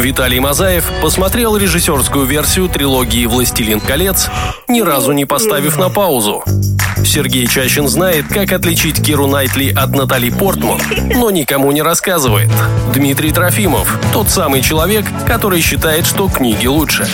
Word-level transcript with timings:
Виталий 0.00 0.40
Мазаев 0.40 0.90
посмотрел 1.02 1.58
режиссерскую 1.58 2.24
версию 2.24 2.70
трилогии 2.70 3.26
«Властелин 3.26 3.80
колец», 3.80 4.30
ни 4.66 4.80
разу 4.80 5.12
не 5.12 5.26
поставив 5.26 5.76
на 5.78 5.90
паузу. 5.90 6.42
Сергей 7.04 7.46
Чащин 7.46 7.86
знает, 7.86 8.26
как 8.28 8.52
отличить 8.52 9.04
Киру 9.04 9.26
Найтли 9.26 9.70
от 9.76 9.90
Натали 9.90 10.30
Портман, 10.30 10.80
но 11.14 11.30
никому 11.30 11.70
не 11.70 11.82
рассказывает. 11.82 12.50
Дмитрий 12.94 13.30
Трофимов– 13.30 13.98
тот 14.12 14.30
самый 14.30 14.62
человек, 14.62 15.04
который 15.26 15.60
считает, 15.60 16.06
что 16.06 16.28
книги 16.28 16.66
лучше. 16.66 17.06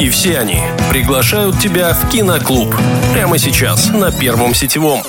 И 0.00 0.08
все 0.08 0.38
они 0.38 0.62
приглашают 0.90 1.60
тебя 1.60 1.94
в 1.94 2.10
киноклуб. 2.10 2.74
Прямо 3.14 3.38
сейчас 3.38 3.88
на 3.90 4.10
Первом 4.10 4.52
сетевом. 4.52 5.00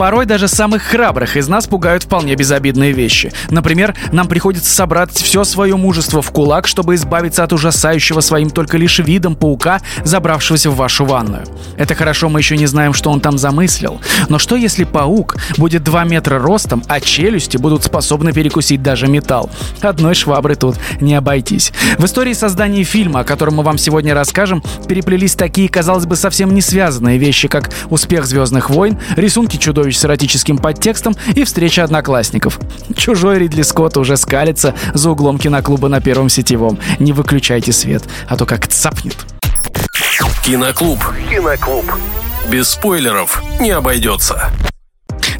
Порой 0.00 0.24
даже 0.24 0.48
самых 0.48 0.82
храбрых 0.82 1.36
из 1.36 1.46
нас 1.46 1.66
пугают 1.66 2.04
вполне 2.04 2.34
безобидные 2.34 2.92
вещи. 2.92 3.34
Например, 3.50 3.94
нам 4.12 4.28
приходится 4.28 4.74
собрать 4.74 5.12
все 5.12 5.44
свое 5.44 5.76
мужество 5.76 6.22
в 6.22 6.30
кулак, 6.30 6.66
чтобы 6.66 6.94
избавиться 6.94 7.44
от 7.44 7.52
ужасающего 7.52 8.22
своим 8.22 8.48
только 8.48 8.78
лишь 8.78 8.98
видом 9.00 9.36
паука, 9.36 9.82
забравшегося 10.02 10.70
в 10.70 10.76
вашу 10.76 11.04
ванную. 11.04 11.44
Это 11.76 11.94
хорошо, 11.94 12.30
мы 12.30 12.40
еще 12.40 12.56
не 12.56 12.64
знаем, 12.64 12.94
что 12.94 13.10
он 13.10 13.20
там 13.20 13.36
замыслил. 13.36 14.00
Но 14.30 14.38
что 14.38 14.56
если 14.56 14.84
паук 14.84 15.36
будет 15.58 15.84
2 15.84 16.04
метра 16.04 16.38
ростом, 16.38 16.82
а 16.88 16.98
челюсти 16.98 17.58
будут 17.58 17.84
способны 17.84 18.32
перекусить 18.32 18.82
даже 18.82 19.06
металл? 19.06 19.50
Одной 19.82 20.14
швабры 20.14 20.54
тут 20.54 20.76
не 21.02 21.14
обойтись. 21.14 21.74
В 21.98 22.06
истории 22.06 22.32
создания 22.32 22.84
фильма, 22.84 23.20
о 23.20 23.24
котором 23.24 23.56
мы 23.56 23.62
вам 23.64 23.76
сегодня 23.76 24.14
расскажем, 24.14 24.62
переплелись 24.88 25.34
такие, 25.34 25.68
казалось 25.68 26.06
бы, 26.06 26.16
совсем 26.16 26.54
не 26.54 26.62
связанные 26.62 27.18
вещи, 27.18 27.48
как 27.48 27.68
успех 27.90 28.24
«Звездных 28.24 28.70
войн», 28.70 28.98
рисунки 29.14 29.58
чудовищ 29.58 29.89
чудовищ 29.90 29.98
с 29.98 30.04
эротическим 30.04 30.58
подтекстом 30.58 31.16
и 31.34 31.44
встреча 31.44 31.84
одноклассников. 31.84 32.58
Чужой 32.96 33.38
Ридли 33.38 33.62
Скотт 33.62 33.96
уже 33.96 34.16
скалится 34.16 34.74
за 34.94 35.10
углом 35.10 35.38
киноклуба 35.38 35.88
на 35.88 36.00
Первом 36.00 36.28
сетевом. 36.28 36.78
Не 36.98 37.12
выключайте 37.12 37.72
свет, 37.72 38.04
а 38.28 38.36
то 38.36 38.46
как 38.46 38.66
цапнет. 38.68 39.16
Киноклуб. 40.44 40.98
Киноклуб. 41.30 41.84
Без 42.50 42.70
спойлеров 42.70 43.42
не 43.60 43.70
обойдется. 43.70 44.50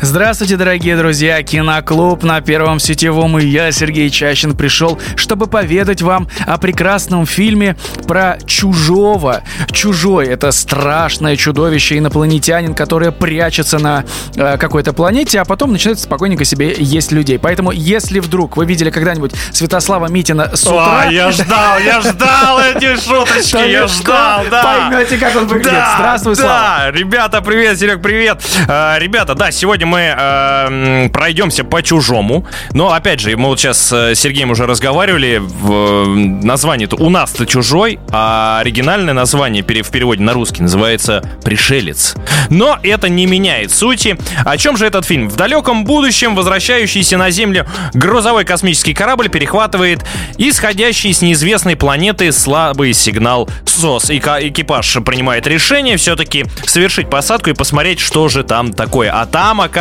Здравствуйте, 0.02 0.56
дорогие 0.56 0.96
друзья! 0.96 1.42
Киноклуб 1.42 2.22
на 2.22 2.40
Первом 2.40 2.80
Сетевом 2.80 3.38
и 3.38 3.44
я, 3.44 3.70
Сергей 3.70 4.08
Чащин, 4.08 4.56
пришел, 4.56 4.98
чтобы 5.14 5.46
поведать 5.46 6.00
вам 6.00 6.26
о 6.46 6.56
прекрасном 6.56 7.26
фильме 7.26 7.76
про 8.08 8.38
чужого. 8.46 9.42
Чужой— 9.70 10.26
это 10.28 10.52
страшное 10.52 11.36
чудовище, 11.36 11.98
инопланетянин, 11.98 12.74
которое 12.74 13.10
прячется 13.10 13.78
на 13.78 14.04
э, 14.36 14.56
какой-то 14.56 14.94
планете, 14.94 15.38
а 15.38 15.44
потом 15.44 15.72
начинает 15.72 16.00
спокойненько 16.00 16.46
себе 16.46 16.74
есть 16.78 17.12
людей. 17.12 17.38
Поэтому, 17.38 17.70
если 17.70 18.20
вдруг 18.20 18.56
вы 18.56 18.64
видели 18.64 18.88
когда-нибудь 18.88 19.32
Святослава 19.52 20.06
Митина 20.06 20.56
с 20.56 20.62
утра... 20.66 21.02
О, 21.08 21.10
я 21.10 21.30
ждал, 21.30 21.78
я 21.78 22.00
ждал 22.00 22.58
эти 22.58 22.96
шуточки, 22.98 23.70
я 23.70 23.86
ждал, 23.86 24.44
да. 24.50 24.88
Поймете, 24.88 25.18
как 25.18 25.36
он 25.36 25.46
выглядит. 25.46 25.72
Да, 25.72 25.94
Здравствуй, 25.98 26.36
да. 26.36 26.42
Слава. 26.42 26.90
Ребята, 26.90 27.42
привет, 27.42 27.78
Серег, 27.78 28.00
привет. 28.00 28.42
Э, 28.66 28.98
ребята, 28.98 29.34
да, 29.34 29.50
сегодня 29.50 29.89
мы 29.90 30.14
э, 30.16 31.08
пройдемся 31.10 31.64
по 31.64 31.82
чужому. 31.82 32.46
Но 32.72 32.92
опять 32.92 33.20
же, 33.20 33.36
мы 33.36 33.48
вот 33.48 33.60
сейчас 33.60 33.78
с 33.78 34.14
Сергеем 34.14 34.50
уже 34.50 34.66
разговаривали. 34.66 35.42
Э, 35.42 36.04
название-то 36.44 36.96
у 36.96 37.10
нас-то 37.10 37.44
чужой, 37.46 37.98
а 38.10 38.60
оригинальное 38.60 39.14
название 39.14 39.62
в 39.62 39.90
переводе 39.90 40.22
на 40.22 40.32
русский 40.32 40.62
называется 40.62 41.22
Пришелец. 41.44 42.14
Но 42.48 42.78
это 42.82 43.08
не 43.08 43.26
меняет 43.26 43.70
сути. 43.72 44.16
О 44.44 44.56
чем 44.56 44.76
же 44.76 44.86
этот 44.86 45.04
фильм? 45.04 45.28
В 45.28 45.36
далеком 45.36 45.84
будущем 45.84 46.34
возвращающийся 46.34 47.16
на 47.16 47.30
Землю 47.30 47.66
грузовой 47.92 48.44
космический 48.44 48.94
корабль 48.94 49.28
перехватывает 49.28 50.04
исходящий 50.38 51.12
с 51.12 51.22
неизвестной 51.22 51.76
планеты 51.76 52.32
слабый 52.32 52.92
сигнал 52.92 53.48
СОС. 53.64 54.10
И 54.10 54.18
экипаж 54.18 54.98
принимает 55.04 55.46
решение 55.46 55.96
все-таки 55.96 56.44
совершить 56.64 57.10
посадку 57.10 57.50
и 57.50 57.54
посмотреть, 57.54 58.00
что 58.00 58.28
же 58.28 58.44
там 58.44 58.72
такое. 58.72 59.10
А 59.10 59.26
там, 59.26 59.60
оказывается, 59.60 59.79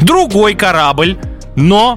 другой 0.00 0.54
корабль, 0.54 1.18
но 1.56 1.96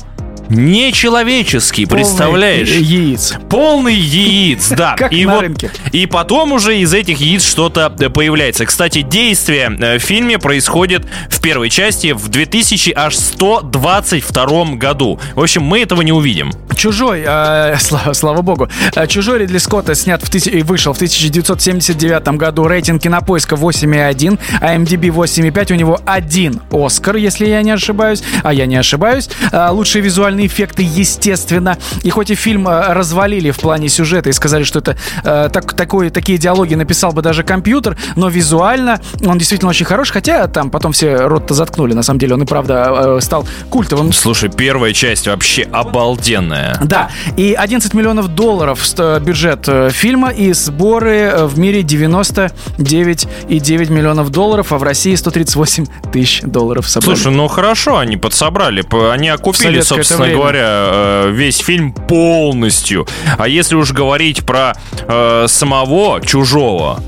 не 0.50 0.92
человеческий, 0.94 1.86
представляешь? 1.86 2.70
Полный 2.70 2.84
Яиц. 2.84 3.34
Полный 3.50 3.96
яиц, 3.96 4.70
да. 4.70 4.96
Как 4.98 5.12
и 5.14 5.26
на 5.26 5.34
вот, 5.36 5.42
рынке. 5.42 5.70
И 5.92 6.06
потом 6.06 6.54
уже 6.54 6.78
из 6.80 6.94
этих 6.94 7.20
яиц 7.20 7.44
что-то 7.44 7.94
э, 8.00 8.10
появляется. 8.10 8.66
Кстати, 8.66 9.02
действие 9.02 9.76
э, 9.80 9.98
в 9.98 10.02
фильме 10.02 10.40
происходит 10.40 11.06
в 11.30 11.42
первой 11.42 11.70
части 11.70 12.14
в 12.14 12.30
2122 12.30 14.66
году. 14.76 15.20
В 15.36 15.42
общем, 15.42 15.64
мы 15.64 15.82
этого 15.82 16.02
не 16.02 16.12
увидим. 16.12 16.52
Чужой, 16.76 17.24
э, 17.26 17.78
слава, 17.80 18.14
слава 18.14 18.42
богу, 18.42 18.70
Э, 18.96 19.08
Чужой 19.08 19.40
Ридли 19.40 19.58
Скотта 19.58 19.96
снят 19.96 20.22
в 20.22 20.30
тысяч- 20.30 20.52
и 20.52 20.62
вышел 20.64 20.94
в 20.94 20.98
1979 20.98 22.38
году. 22.38 22.68
Рейтинг 22.68 23.02
кинопоиска 23.02 23.56
8,1, 23.56 24.40
а 24.62 24.76
MDB 24.76 25.10
8,5. 25.10 25.72
У 25.74 25.76
него 25.76 26.00
один 26.06 26.62
Оскар, 26.72 27.16
если 27.16 27.48
я 27.48 27.62
не 27.62 27.72
ошибаюсь. 27.72 28.24
А 28.44 28.54
я 28.54 28.66
не 28.66 28.76
ошибаюсь. 28.76 29.30
Э, 29.52 29.70
Лучшие 29.72 30.02
визуальные 30.36 30.48
эффекты, 30.48 30.84
естественно. 30.84 31.78
И 32.04 32.10
хоть 32.10 32.30
и 32.30 32.36
фильм 32.36 32.68
э, 32.68 32.94
развалили 32.94 33.52
в 33.52 33.60
плане 33.60 33.90
сюжета 33.90 34.30
и 34.30 34.34
сказали, 34.34 34.64
что 34.64 34.80
это 34.80 34.98
э, 35.24 35.50
так, 35.52 35.74
такой, 35.74 36.10
такие 36.10 36.38
диалоги 36.38 36.76
написал 36.76 37.12
бы 37.14 37.22
даже 37.22 37.44
компьютер, 37.44 37.98
но 38.16 38.30
визуально 38.30 39.00
он 39.26 39.38
действительно 39.38 39.70
очень 39.70 39.86
хорош. 39.86 40.12
Хотя 40.12 40.48
там 40.48 40.70
потом 40.70 40.92
все 40.92 41.28
рот-то 41.28 41.54
заткнули. 41.54 41.94
На 41.94 42.04
самом 42.04 42.20
деле 42.20 42.36
он 42.36 42.44
и 42.44 42.46
правда 42.46 43.16
э, 43.18 43.22
стал 43.22 43.48
культовым. 43.70 44.12
Слушай, 44.12 44.50
первая 44.50 44.94
часть 44.94 45.28
вообще 45.28 45.64
обалденная. 45.72 46.80
Да, 46.84 47.10
и 47.38 47.54
11 47.54 47.94
миллионов 47.94 48.28
долларов 48.30 48.86
ст- 48.86 49.20
бюджет 49.22 49.68
э, 49.68 49.90
фильма 49.92 50.30
и 50.32 50.54
сборы 50.54 51.16
э, 51.16 51.46
в 51.46 51.58
мире 51.60 51.82
99,9 51.82 53.92
миллионов 53.92 54.30
долларов, 54.30 54.74
а 54.74 54.78
в 54.78 54.84
России 54.84 55.16
138 55.16 55.86
тысяч 56.12 56.42
долларов 56.42 56.88
собрали. 56.88 57.16
Слушай, 57.16 57.36
ну 57.36 57.48
хорошо, 57.48 57.98
они 58.00 58.18
подсобрали. 58.18 58.84
Они 59.12 59.30
окупили, 59.30 59.80
это 59.80 59.88
собственно 60.26 60.28
время. 60.28 60.38
говоря, 60.38 60.64
э, 60.68 61.32
весь 61.32 61.58
фильм 61.60 61.94
полностью. 61.94 63.08
А 63.38 63.48
если 63.48 63.76
уж 63.76 63.92
говорить 63.92 64.46
про 64.46 64.74
э, 65.08 65.46
самого 65.48 66.22
чужого. 66.22 67.02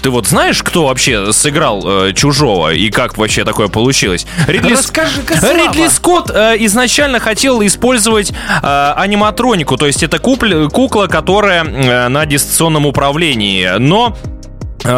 Ты 0.00 0.10
вот 0.10 0.28
знаешь, 0.28 0.62
кто 0.62 0.86
вообще 0.86 1.32
сыграл 1.32 1.82
э, 1.84 2.12
чужого 2.12 2.72
и 2.72 2.88
как 2.88 3.18
вообще 3.18 3.44
такое 3.44 3.66
получилось? 3.66 4.26
Ридли, 4.46 4.76
Слава. 5.40 5.56
Ридли 5.56 5.88
Скотт 5.88 6.30
э, 6.30 6.54
изначально 6.60 7.18
хотел 7.18 7.60
использовать 7.66 8.30
э, 8.30 8.92
аниматронику, 8.96 9.76
то 9.76 9.86
есть 9.86 10.04
это 10.04 10.18
купля- 10.18 10.68
кукла, 10.68 11.08
которая 11.08 11.64
э, 11.64 12.08
на 12.08 12.26
дистанционном 12.26 12.86
управлении, 12.86 13.68
но 13.78 14.16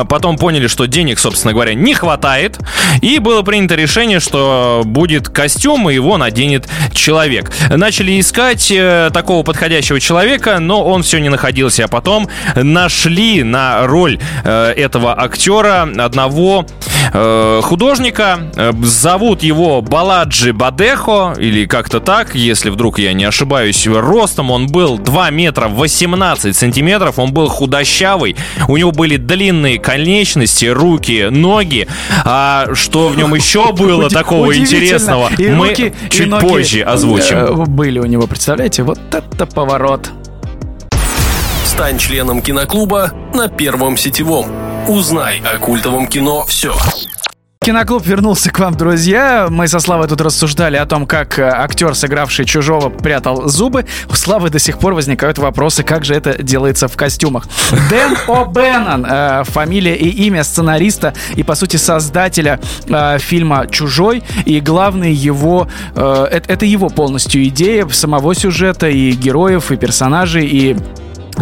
Потом 0.08 0.36
поняли, 0.36 0.66
что 0.66 0.86
денег, 0.86 1.18
собственно 1.18 1.52
говоря, 1.52 1.74
не 1.74 1.94
хватает. 1.94 2.58
И 3.00 3.18
было 3.18 3.42
принято 3.42 3.74
решение, 3.74 4.20
что 4.20 4.82
будет 4.84 5.28
костюм, 5.28 5.88
и 5.90 5.94
его 5.94 6.16
наденет 6.16 6.68
человек. 6.92 7.50
Начали 7.70 8.20
искать 8.20 8.70
э, 8.70 9.10
такого 9.12 9.42
подходящего 9.42 10.00
человека, 10.00 10.58
но 10.58 10.84
он 10.84 11.02
все 11.02 11.18
не 11.18 11.28
находился. 11.28 11.84
А 11.84 11.88
потом 11.88 12.28
нашли 12.54 13.42
на 13.42 13.86
роль 13.86 14.18
э, 14.44 14.72
этого 14.76 15.20
актера 15.20 15.88
одного 15.98 16.66
э, 17.12 17.60
художника. 17.62 18.50
Э, 18.56 18.72
Зовут 18.82 19.42
его 19.42 19.82
Баладжи 19.82 20.52
Бадехо, 20.52 21.34
или 21.38 21.66
как-то 21.66 22.00
так, 22.00 22.34
если 22.34 22.70
вдруг 22.70 22.98
я 22.98 23.12
не 23.12 23.24
ошибаюсь. 23.24 23.86
Ростом 23.86 24.50
он 24.50 24.66
был 24.66 24.98
2 24.98 25.30
метра 25.30 25.68
18 25.68 26.56
сантиметров, 26.56 27.18
он 27.18 27.32
был 27.32 27.48
худощавый, 27.48 28.36
у 28.68 28.76
него 28.76 28.92
были 28.92 29.16
длинные 29.16 29.78
конечности, 29.78 30.66
руки, 30.66 31.28
ноги. 31.30 31.86
А 32.24 32.68
что 32.74 33.08
в 33.08 33.16
нем 33.16 33.34
еще 33.34 33.72
было 33.72 34.08
такого 34.10 34.56
интересного, 34.56 35.30
И 35.38 35.48
мы 35.48 35.68
руки, 35.68 35.92
чуть 36.10 36.30
позже 36.38 36.80
э, 36.80 36.84
озвучим. 36.84 37.64
Были 37.64 37.98
у 37.98 38.06
него, 38.06 38.26
представляете? 38.26 38.82
Вот 38.82 38.98
это 39.12 39.46
поворот. 39.46 40.10
Стань 41.80 41.96
членом 41.96 42.42
киноклуба 42.42 43.10
на 43.32 43.48
Первом 43.48 43.96
сетевом. 43.96 44.52
Узнай 44.86 45.40
о 45.40 45.56
культовом 45.56 46.06
кино 46.08 46.44
все. 46.44 46.74
Киноклуб 47.64 48.04
вернулся 48.04 48.50
к 48.50 48.58
вам, 48.58 48.74
друзья. 48.74 49.46
Мы 49.48 49.66
со 49.66 49.80
Славой 49.80 50.06
тут 50.06 50.20
рассуждали 50.20 50.76
о 50.76 50.84
том, 50.84 51.06
как 51.06 51.38
э, 51.38 51.42
актер, 51.42 51.94
сыгравший 51.94 52.44
чужого, 52.44 52.90
прятал 52.90 53.48
зубы. 53.48 53.86
У 54.10 54.12
Славы 54.12 54.50
до 54.50 54.58
сих 54.58 54.78
пор 54.78 54.92
возникают 54.92 55.38
вопросы, 55.38 55.82
как 55.82 56.04
же 56.04 56.14
это 56.14 56.42
делается 56.42 56.86
в 56.86 56.96
костюмах. 56.98 57.46
Дэн 57.88 58.14
О'Беннон, 58.28 59.06
э, 59.08 59.44
фамилия 59.44 59.96
и 59.96 60.26
имя 60.26 60.44
сценариста 60.44 61.14
и, 61.34 61.42
по 61.42 61.54
сути, 61.54 61.78
создателя 61.78 62.60
э, 62.88 63.18
фильма 63.18 63.66
«Чужой». 63.68 64.22
И 64.44 64.60
главный 64.60 65.14
его... 65.14 65.66
это 65.94 66.66
его 66.66 66.90
полностью 66.90 67.42
идея 67.44 67.88
самого 67.88 68.34
сюжета 68.34 68.90
и 68.90 69.12
героев, 69.12 69.72
и 69.72 69.76
персонажей, 69.76 70.46
и 70.46 70.76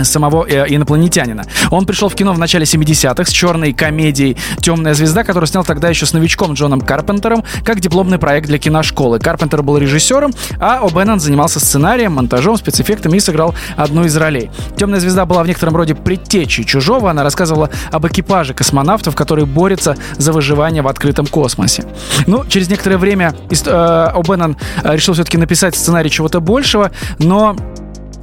самого 0.05 0.47
э, 0.49 0.67
инопланетянина. 0.69 1.45
Он 1.71 1.87
пришел 1.87 2.09
в 2.09 2.15
кино 2.15 2.33
в 2.33 2.39
начале 2.39 2.65
70-х 2.65 3.25
с 3.25 3.33
черной 3.33 3.73
комедией 3.73 4.37
«Темная 4.61 4.95
звезда», 4.95 5.25
которую 5.25 5.47
снял 5.47 5.65
тогда 5.65 5.89
еще 5.89 6.07
с 6.07 6.13
новичком 6.13 6.55
Джоном 6.55 6.81
Карпентером 6.81 7.45
как 7.65 7.81
дипломный 7.81 8.19
проект 8.19 8.47
для 8.47 8.59
киношколы. 8.59 9.19
Карпентер 9.19 9.63
был 9.63 9.79
режиссером, 9.79 10.33
а 10.61 10.81
О'Беннон 10.85 11.19
занимался 11.19 11.61
сценарием, 11.61 12.15
монтажом, 12.15 12.57
спецэффектами 12.57 13.17
и 13.17 13.21
сыграл 13.21 13.55
одну 13.77 14.05
из 14.05 14.17
ролей. 14.17 14.51
«Темная 14.77 15.01
звезда» 15.01 15.27
была 15.27 15.43
в 15.43 15.47
некотором 15.47 15.77
роде 15.77 15.95
предтечей 15.95 16.65
«Чужого». 16.65 17.11
Она 17.11 17.23
рассказывала 17.23 17.71
об 17.91 18.07
экипаже 18.07 18.55
космонавтов, 18.55 19.15
которые 19.15 19.47
борются 19.47 19.97
за 20.17 20.33
выживание 20.33 20.83
в 20.83 20.89
открытом 20.89 21.27
космосе. 21.27 21.85
Ну, 22.27 22.45
через 22.47 22.69
некоторое 22.69 22.99
время 22.99 23.35
э, 23.51 23.55
О'Беннон 23.55 24.57
э, 24.83 24.95
решил 24.95 25.15
все-таки 25.15 25.39
написать 25.39 25.75
сценарий 25.75 26.11
чего-то 26.11 26.41
большего, 26.41 26.91
но 27.19 27.57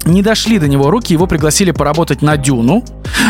не 0.06 0.22
дошли 0.22 0.60
до 0.60 0.68
него 0.68 0.90
руки, 0.90 1.14
его 1.14 1.28
пригласили 1.28 1.72
поработать 1.72 2.22
на 2.22 2.38
Дюну. 2.38 2.84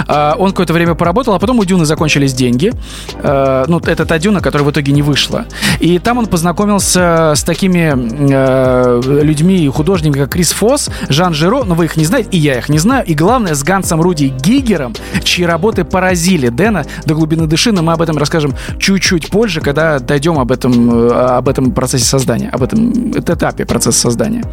А, 0.07 0.35
он 0.37 0.51
какое-то 0.51 0.73
время 0.73 0.95
поработал, 0.95 1.33
а 1.33 1.39
потом 1.39 1.59
у 1.59 1.65
Дюны 1.65 1.85
закончились 1.85 2.33
деньги. 2.33 2.73
А, 3.17 3.65
ну, 3.67 3.79
это 3.79 4.05
та 4.05 4.19
Дюна, 4.19 4.41
которая 4.41 4.67
в 4.67 4.71
итоге 4.71 4.91
не 4.91 5.01
вышла. 5.01 5.45
И 5.79 5.99
там 5.99 6.17
он 6.17 6.27
познакомился 6.27 7.33
с 7.35 7.43
такими 7.43 7.93
а, 8.33 9.01
людьми 9.01 9.63
и 9.63 9.67
художниками, 9.69 10.23
как 10.23 10.33
Крис 10.33 10.51
Фосс, 10.51 10.89
Жан 11.09 11.33
Жиро, 11.33 11.63
но 11.63 11.75
вы 11.75 11.85
их 11.85 11.97
не 11.97 12.05
знаете, 12.05 12.29
и 12.31 12.37
я 12.37 12.57
их 12.57 12.69
не 12.69 12.77
знаю. 12.77 13.05
И 13.05 13.13
главное, 13.13 13.55
с 13.55 13.63
Гансом 13.63 14.01
Руди 14.01 14.25
Гигером, 14.25 14.93
чьи 15.23 15.45
работы 15.45 15.83
поразили 15.83 16.49
Дэна 16.49 16.85
до 17.05 17.13
глубины 17.13 17.47
души, 17.47 17.71
но 17.71 17.81
мы 17.81 17.93
об 17.93 18.01
этом 18.01 18.17
расскажем 18.17 18.53
чуть-чуть 18.79 19.29
позже, 19.29 19.61
когда 19.61 19.99
дойдем 19.99 20.39
об 20.39 20.51
этом, 20.51 21.09
об 21.11 21.47
этом 21.47 21.71
процессе 21.71 22.05
создания, 22.05 22.49
об 22.49 22.63
этом 22.63 23.11
этапе 23.11 23.65
процесса 23.65 23.99
создания. 23.99 24.43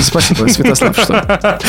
Спасибо, 0.00 0.46
Святослав, 0.46 0.96
что 0.96 1.40
Э, 1.40 1.59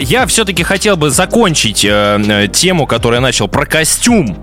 я 0.00 0.26
все-таки 0.26 0.62
хотел 0.62 0.96
бы 0.96 1.10
закончить 1.10 1.84
э, 1.84 2.20
э, 2.26 2.48
тему, 2.48 2.86
которую 2.86 3.18
я 3.18 3.20
начал 3.20 3.48
про 3.48 3.66
костюм 3.66 4.36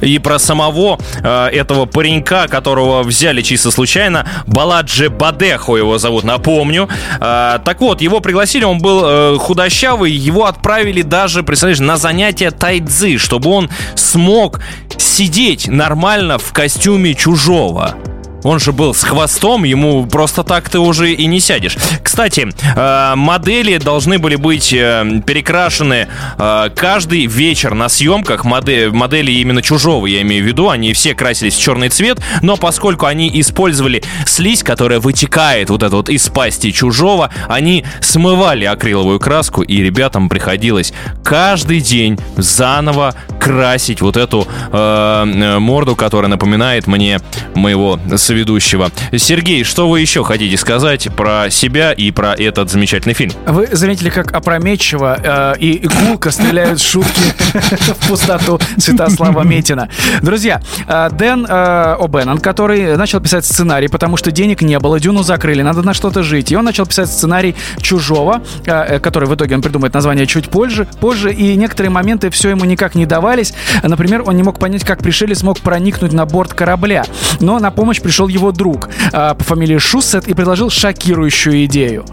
и 0.00 0.18
про 0.18 0.38
самого 0.38 0.98
этого 1.22 1.86
паренька, 1.86 2.46
которого 2.48 3.02
взяли 3.02 3.42
чисто 3.42 3.70
случайно. 3.70 4.26
Баладжи 4.46 5.08
Бадехо 5.08 5.76
его 5.76 5.98
зовут, 5.98 6.24
напомню. 6.24 6.88
Так 7.18 7.80
вот, 7.80 8.00
его 8.00 8.20
пригласили, 8.20 8.64
он 8.64 8.78
был 8.78 9.38
худощавый, 9.38 10.12
его 10.12 10.46
отправили 10.46 11.02
даже, 11.02 11.42
представляешь, 11.42 11.80
на 11.80 11.96
занятия 11.96 12.50
тайцзы, 12.50 13.18
чтобы 13.18 13.50
он 13.50 13.70
смог 13.94 14.60
сидеть 14.98 15.68
нормально 15.68 16.38
в 16.38 16.52
костюме 16.52 17.14
чужого. 17.14 17.96
Он 18.42 18.58
же 18.58 18.72
был 18.72 18.94
с 18.94 19.04
хвостом, 19.04 19.64
ему 19.64 20.06
просто 20.06 20.42
так 20.42 20.68
ты 20.68 20.78
уже 20.78 21.12
и 21.12 21.26
не 21.26 21.40
сядешь. 21.40 21.76
Кстати, 22.02 22.48
э, 22.76 23.14
модели 23.14 23.78
должны 23.78 24.18
были 24.18 24.36
быть 24.36 24.72
э, 24.72 25.22
перекрашены 25.24 26.08
э, 26.38 26.70
каждый 26.74 27.26
вечер 27.26 27.74
на 27.74 27.88
съемках. 27.88 28.44
Модели, 28.44 29.32
именно 29.32 29.62
чужого, 29.62 30.06
я 30.06 30.22
имею 30.22 30.44
в 30.44 30.46
виду, 30.46 30.68
они 30.68 30.92
все 30.92 31.14
красились 31.14 31.54
в 31.54 31.60
черный 31.60 31.88
цвет, 31.88 32.18
но 32.42 32.56
поскольку 32.56 33.06
они 33.06 33.30
использовали 33.40 34.02
слизь, 34.26 34.62
которая 34.62 35.00
вытекает 35.00 35.70
вот 35.70 35.82
это 35.82 35.96
вот 35.96 36.08
из 36.08 36.28
пасти 36.28 36.72
чужого, 36.72 37.30
они 37.48 37.84
смывали 38.00 38.64
акриловую 38.64 39.20
краску, 39.20 39.62
и 39.62 39.82
ребятам 39.82 40.28
приходилось 40.28 40.92
каждый 41.24 41.80
день 41.80 42.18
заново 42.36 43.14
красить 43.42 44.00
вот 44.00 44.16
эту 44.16 44.46
э, 44.70 45.58
морду, 45.58 45.96
которая 45.96 46.30
напоминает 46.30 46.86
мне 46.86 47.18
моего 47.54 47.98
соведущего. 48.16 48.90
Сергей, 49.16 49.64
что 49.64 49.88
вы 49.88 50.00
еще 50.00 50.22
хотите 50.22 50.56
сказать 50.56 51.08
про 51.16 51.50
себя 51.50 51.92
и 51.92 52.12
про 52.12 52.34
этот 52.34 52.70
замечательный 52.70 53.14
фильм? 53.14 53.32
Вы 53.46 53.68
заметили, 53.72 54.10
как 54.10 54.32
опрометчиво 54.32 55.18
э, 55.22 55.58
и 55.58 55.88
гулко 55.88 56.30
стреляют 56.30 56.80
шутки 56.80 57.34
в 57.52 58.08
пустоту 58.08 58.60
Святослава 58.78 59.42
Метина. 59.42 59.88
Друзья, 60.22 60.60
э, 60.86 61.10
Дэн 61.10 61.46
э, 61.48 61.96
О'Беннон, 61.98 62.40
который 62.40 62.96
начал 62.96 63.20
писать 63.20 63.44
сценарий, 63.44 63.88
потому 63.88 64.16
что 64.16 64.30
денег 64.30 64.62
не 64.62 64.78
было, 64.78 65.00
Дюну 65.00 65.24
закрыли, 65.24 65.62
надо 65.62 65.82
на 65.82 65.94
что-то 65.94 66.22
жить. 66.22 66.52
И 66.52 66.56
он 66.56 66.64
начал 66.64 66.86
писать 66.86 67.08
сценарий 67.08 67.56
«Чужого», 67.80 68.42
э, 68.64 69.00
который 69.00 69.28
в 69.28 69.34
итоге 69.34 69.56
он 69.56 69.62
придумает 69.62 69.94
название 69.94 70.26
чуть 70.28 70.48
позже, 70.48 70.86
позже, 71.00 71.32
и 71.32 71.56
некоторые 71.56 71.90
моменты 71.90 72.30
все 72.30 72.50
ему 72.50 72.64
никак 72.64 72.94
не 72.94 73.04
давались. 73.32 73.54
Например, 73.82 74.22
он 74.26 74.36
не 74.36 74.42
мог 74.42 74.58
понять, 74.58 74.84
как 74.84 75.02
пришелец 75.02 75.38
смог 75.38 75.60
проникнуть 75.60 76.12
на 76.12 76.26
борт 76.26 76.52
корабля. 76.52 77.04
Но 77.40 77.58
на 77.58 77.70
помощь 77.70 78.00
пришел 78.00 78.28
его 78.28 78.52
друг 78.52 78.88
э, 79.12 79.34
по 79.34 79.44
фамилии 79.44 79.78
Шуссет 79.78 80.28
и 80.28 80.34
предложил 80.34 80.70
шокирующую 80.70 81.64
идею. 81.64 82.04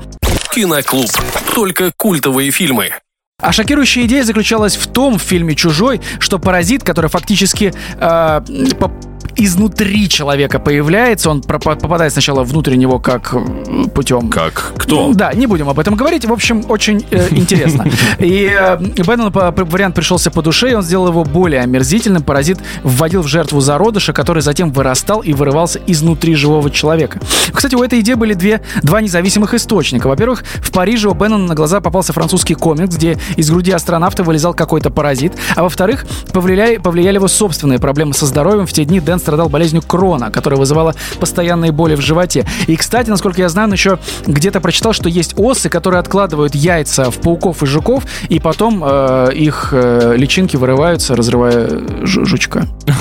Киноклуб. 0.54 1.10
Только 1.54 1.92
культовые 1.96 2.52
фильмы. 2.52 2.92
А 3.42 3.52
шокирующая 3.52 4.06
идея 4.06 4.24
заключалась 4.24 4.76
в 4.76 4.88
том 4.88 5.18
в 5.18 5.22
фильме 5.22 5.56
«Чужой», 5.56 6.02
что 6.20 6.40
паразит, 6.40 6.84
который 6.84 7.10
фактически 7.10 7.74
э, 7.98 8.42
изнутри 9.40 10.10
человека 10.10 10.60
появляется. 10.60 11.30
Он 11.30 11.42
попадает 11.42 12.12
сначала 12.12 12.44
внутрь 12.44 12.76
него 12.76 13.00
как 13.00 13.34
э, 13.34 13.88
путем... 13.94 14.30
Как? 14.30 14.74
Кто? 14.78 15.14
Да, 15.14 15.34
не 15.34 15.48
будем 15.48 15.70
об 15.70 15.80
этом 15.80 15.96
говорить. 15.96 16.26
В 16.26 16.34
общем, 16.34 16.64
очень 16.68 17.06
э, 17.10 17.28
интересно. 17.32 17.86
И 18.20 18.52
э, 18.52 18.78
Беннону 18.80 19.32
вариант 19.32 19.96
пришелся 19.96 20.30
по 20.30 20.42
душе, 20.42 20.72
и 20.72 20.74
он 20.74 20.84
сделал 20.84 21.08
его 21.08 21.24
более 21.24 21.62
омерзительным. 21.62 22.24
Паразит 22.24 22.60
вводил 22.84 23.22
в 23.22 23.28
жертву 23.28 23.62
зародыша, 23.62 24.14
который 24.14 24.42
затем 24.42 24.72
вырастал 24.72 25.22
и 25.22 25.34
вырывался 25.34 25.80
изнутри 25.88 26.36
живого 26.36 26.70
человека. 26.70 27.20
Кстати, 27.52 27.76
у 27.76 27.84
этой 27.84 28.02
идеи 28.02 28.16
были 28.16 28.34
две, 28.34 28.62
два 28.84 29.02
независимых 29.02 29.54
источника. 29.54 30.08
Во-первых, 30.08 30.44
в 30.56 30.72
Париже 30.72 31.10
у 31.10 31.14
Беннона 31.14 31.48
на 31.48 31.56
глаза 31.56 31.80
попался 31.80 32.14
французский 32.14 32.56
комикс, 32.56 32.96
где 32.96 33.18
из 33.38 33.50
груди 33.50 33.72
астронавта 33.72 34.24
вылезал 34.24 34.54
какой-то 34.54 34.90
паразит. 34.90 35.34
А 35.56 35.64
во-вторых, 35.64 36.06
повлияли, 36.34 36.78
повлияли 36.78 37.16
его 37.16 37.28
собственные 37.28 37.80
проблемы 37.80 38.14
со 38.14 38.26
здоровьем. 38.26 38.66
В 38.66 38.74
те 38.74 38.86
дни 38.86 39.00
Дэн 39.00 39.20
страдал 39.30 39.48
болезнью 39.48 39.84
крона, 39.84 40.32
которая 40.32 40.60
вызывала 40.60 40.96
постоянные 41.20 41.72
боли 41.72 41.94
в 41.94 42.02
животе. 42.02 42.48
И, 42.66 42.76
кстати, 42.76 43.12
насколько 43.12 43.40
я 43.40 43.50
знаю, 43.50 43.68
он 43.68 43.74
еще 43.74 44.00
где-то 44.26 44.60
прочитал, 44.60 44.92
что 44.92 45.08
есть 45.08 45.36
осы, 45.38 45.70
которые 45.70 46.00
откладывают 46.00 46.56
яйца 46.56 47.12
в 47.12 47.20
пауков 47.20 47.62
и 47.62 47.68
жуков, 47.68 48.06
и 48.28 48.40
потом 48.40 48.84
э, 48.84 49.30
их 49.36 49.70
э, 49.72 50.16
личинки 50.18 50.56
вырываются, 50.56 51.16
разрывая 51.16 51.70
жучка. 52.04 52.66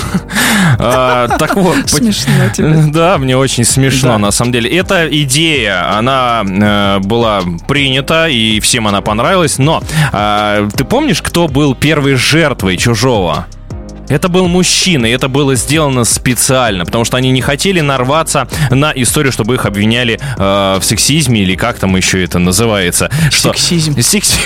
А, 0.77 1.27
так 1.39 1.55
вот. 1.55 1.75
Смешно 1.89 2.31
Да, 2.93 3.17
мне 3.17 3.35
очень 3.35 3.63
смешно, 3.63 4.17
на 4.17 4.31
самом 4.31 4.51
деле. 4.51 4.69
Эта 4.69 5.07
идея, 5.23 5.97
она 5.97 6.43
э, 6.45 6.99
была 6.99 7.41
принята, 7.67 8.27
и 8.27 8.59
всем 8.59 8.87
она 8.87 9.01
понравилась, 9.01 9.57
но 9.57 9.81
а, 10.11 10.67
ты 10.69 10.83
помнишь, 10.83 11.21
кто 11.21 11.47
был 11.47 11.75
первой 11.75 12.15
жертвой 12.15 12.77
чужого? 12.77 13.47
Это 14.09 14.27
был 14.27 14.47
мужчина, 14.47 15.05
и 15.05 15.11
это 15.11 15.27
было 15.27 15.55
сделано 15.55 16.03
специально, 16.03 16.85
потому 16.85 17.05
что 17.05 17.17
они 17.17 17.31
не 17.31 17.41
хотели 17.41 17.79
нарваться 17.79 18.47
на 18.71 18.91
историю, 18.95 19.31
чтобы 19.31 19.55
их 19.55 19.65
обвиняли 19.65 20.19
э, 20.37 20.79
в 20.79 20.83
сексизме 20.83 21.41
или 21.41 21.55
как 21.55 21.79
там 21.79 21.95
еще 21.95 22.23
это 22.23 22.39
называется. 22.39 23.09
Что... 23.29 23.53
Сексизм. 23.53 23.99
Секс... 24.01 24.37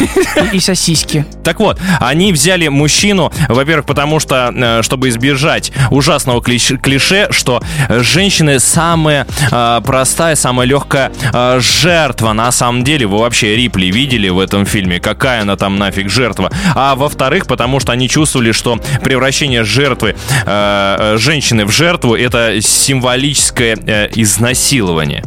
И, 0.51 0.56
и 0.57 0.60
сосиски. 0.60 1.26
Так 1.44 1.59
вот, 1.59 1.80
они 1.99 2.33
взяли 2.33 2.68
мужчину, 2.68 3.31
во-первых, 3.47 3.85
потому 3.85 4.19
что, 4.19 4.52
э, 4.54 4.81
чтобы 4.83 5.09
избежать 5.09 5.71
ужасного 5.92 6.42
клише, 6.42 6.78
клише 6.78 7.28
что 7.31 7.61
женщины 7.90 8.59
самая 8.59 9.28
э, 9.52 9.81
простая, 9.85 10.35
самая 10.35 10.68
легкая 10.68 11.11
э, 11.31 11.59
жертва. 11.61 12.33
На 12.33 12.52
самом 12.52 12.83
деле, 12.83 13.07
вы 13.07 13.19
вообще 13.19 13.56
Рипли 13.56 13.85
видели 13.88 14.30
в 14.30 14.40
этом 14.40 14.66
фильме? 14.66 14.99
Какая 14.99 15.42
она 15.42 15.56
там 15.56 15.78
нафиг 15.78 16.09
жертва? 16.09 16.52
А 16.76 16.95
во-вторых, 16.95 17.47
потому 17.47 17.80
что 17.80 17.92
они 17.92 18.09
чувствовали, 18.09 18.52
что 18.52 18.80
превращение 19.04 19.53
превращение 19.54 19.64
жертвы, 19.64 20.16
э, 20.45 21.14
э, 21.16 21.18
женщины 21.18 21.66
в 21.66 21.72
жертву, 21.72 22.16
это 22.16 22.62
символическое 22.62 23.78
э, 23.86 24.10
изнасилование. 24.16 25.24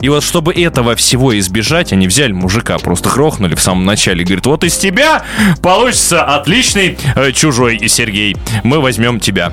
И 0.00 0.08
вот 0.08 0.22
чтобы 0.22 0.52
этого 0.52 0.94
всего 0.96 1.36
избежать, 1.38 1.92
они 1.92 2.06
взяли 2.06 2.32
мужика, 2.32 2.78
просто 2.78 3.08
грохнули 3.08 3.54
в 3.54 3.60
самом 3.60 3.84
начале. 3.86 4.24
Говорит, 4.24 4.46
вот 4.46 4.64
из 4.64 4.76
тебя 4.76 5.22
получится 5.62 6.24
отличный 6.24 6.98
э, 7.16 7.32
чужой 7.32 7.88
Сергей. 7.88 8.36
Мы 8.64 8.80
возьмем 8.80 9.18
тебя. 9.20 9.52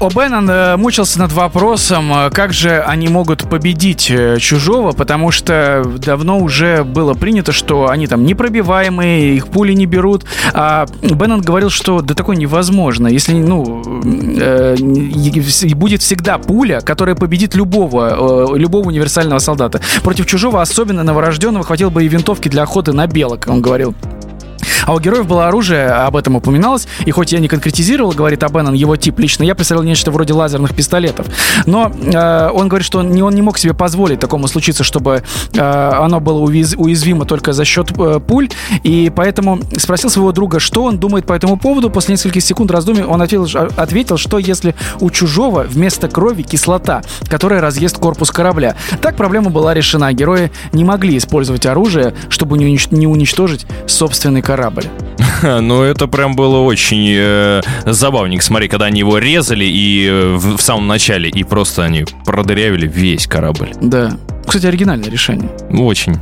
О'Беннон 0.00 0.50
э, 0.50 0.76
мучился 0.76 1.18
над 1.18 1.32
вопросом, 1.32 2.12
э, 2.12 2.30
как 2.30 2.52
же 2.52 2.82
они 2.82 3.08
могут 3.08 3.48
победить 3.48 4.10
э, 4.10 4.38
чужого, 4.38 4.92
потому 4.92 5.30
что 5.30 5.84
давно 5.98 6.38
уже 6.38 6.84
было 6.84 7.14
принято, 7.14 7.52
что 7.52 7.88
они 7.88 8.06
там 8.06 8.24
непробиваемые, 8.24 9.36
их 9.36 9.48
пули 9.48 9.72
не 9.72 9.86
берут. 9.86 10.24
А 10.52 10.86
Беннон 11.02 11.40
говорил, 11.40 11.70
что 11.70 12.00
да 12.00 12.14
такое 12.14 12.36
невозможно. 12.36 13.06
Если, 13.06 13.34
ну, 13.34 13.82
э, 14.40 14.76
будет 15.74 16.02
всегда 16.02 16.38
пуля, 16.38 16.80
которая 16.80 17.14
победит 17.14 17.54
любого, 17.54 18.52
э, 18.54 18.58
любого 18.58 18.88
универсального 18.88 19.38
солдата. 19.38 19.80
Против 20.02 20.26
чужого, 20.26 20.60
особенно 20.60 21.02
новорожденного, 21.04 21.64
хватило 21.64 21.90
бы 21.90 22.04
и 22.04 22.08
винтовки 22.08 22.48
для 22.48 22.64
охоты 22.64 22.92
на 22.92 23.06
белок, 23.06 23.46
он 23.48 23.62
говорил. 23.62 23.94
А 24.86 24.94
у 24.94 25.00
героев 25.00 25.26
было 25.26 25.48
оружие, 25.48 25.88
об 25.88 26.16
этом 26.16 26.36
упоминалось, 26.36 26.86
и 27.04 27.10
хоть 27.10 27.32
я 27.32 27.38
не 27.38 27.48
конкретизировал, 27.48 28.12
говорит 28.12 28.42
Абеннон, 28.42 28.74
его 28.74 28.96
тип 28.96 29.18
лично, 29.18 29.44
я 29.44 29.54
представлял 29.54 29.84
нечто 29.84 30.10
вроде 30.10 30.32
лазерных 30.32 30.74
пистолетов. 30.74 31.26
Но 31.66 31.90
э, 31.90 32.50
он 32.52 32.68
говорит, 32.68 32.86
что 32.86 33.02
не, 33.02 33.22
он 33.22 33.34
не 33.34 33.42
мог 33.42 33.58
себе 33.58 33.74
позволить 33.74 34.20
такому 34.20 34.48
случиться, 34.48 34.84
чтобы 34.84 35.22
э, 35.54 35.60
оно 35.60 36.20
было 36.20 36.40
уяз, 36.40 36.74
уязвимо 36.76 37.24
только 37.24 37.52
за 37.52 37.64
счет 37.64 37.90
э, 37.98 38.20
пуль, 38.20 38.48
и 38.82 39.12
поэтому 39.14 39.60
спросил 39.76 40.10
своего 40.10 40.32
друга, 40.32 40.60
что 40.60 40.84
он 40.84 40.98
думает 40.98 41.26
по 41.26 41.32
этому 41.32 41.56
поводу. 41.56 41.90
После 41.90 42.12
нескольких 42.12 42.42
секунд 42.42 42.70
раздумий 42.70 43.04
он 43.04 43.22
ответил, 43.22 43.48
ответил, 43.76 44.16
что 44.16 44.38
если 44.38 44.74
у 45.00 45.10
чужого 45.10 45.62
вместо 45.62 46.08
крови 46.08 46.42
кислота, 46.42 47.02
которая 47.28 47.60
разъест 47.60 47.98
корпус 47.98 48.30
корабля. 48.30 48.76
Так 49.00 49.16
проблема 49.16 49.50
была 49.50 49.74
решена. 49.74 50.12
Герои 50.12 50.50
не 50.72 50.84
могли 50.84 51.16
использовать 51.18 51.66
оружие, 51.66 52.14
чтобы 52.28 52.58
не 52.58 53.06
уничтожить 53.06 53.66
собственный 53.86 54.42
корабль. 54.42 54.53
Ну, 55.42 55.82
это 55.82 56.06
прям 56.06 56.36
было 56.36 56.58
очень 56.58 57.06
э, 57.16 57.60
забавненько. 57.84 58.44
Смотри, 58.44 58.68
когда 58.68 58.86
они 58.86 59.00
его 59.00 59.18
резали 59.18 59.64
и 59.64 60.06
э, 60.08 60.34
в, 60.36 60.56
в 60.56 60.60
самом 60.62 60.86
начале, 60.86 61.28
и 61.28 61.44
просто 61.44 61.84
они 61.84 62.04
продырявили 62.24 62.86
весь 62.86 63.26
корабль. 63.26 63.70
Да. 63.80 64.16
Кстати, 64.46 64.66
оригинальное 64.66 65.10
решение. 65.10 65.50
Очень. 65.70 66.16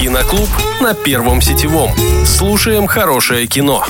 Киноклуб 0.00 0.48
на 0.80 0.94
Первом 0.94 1.42
сетевом. 1.42 1.90
Слушаем 2.24 2.86
хорошее 2.86 3.46
кино. 3.46 3.84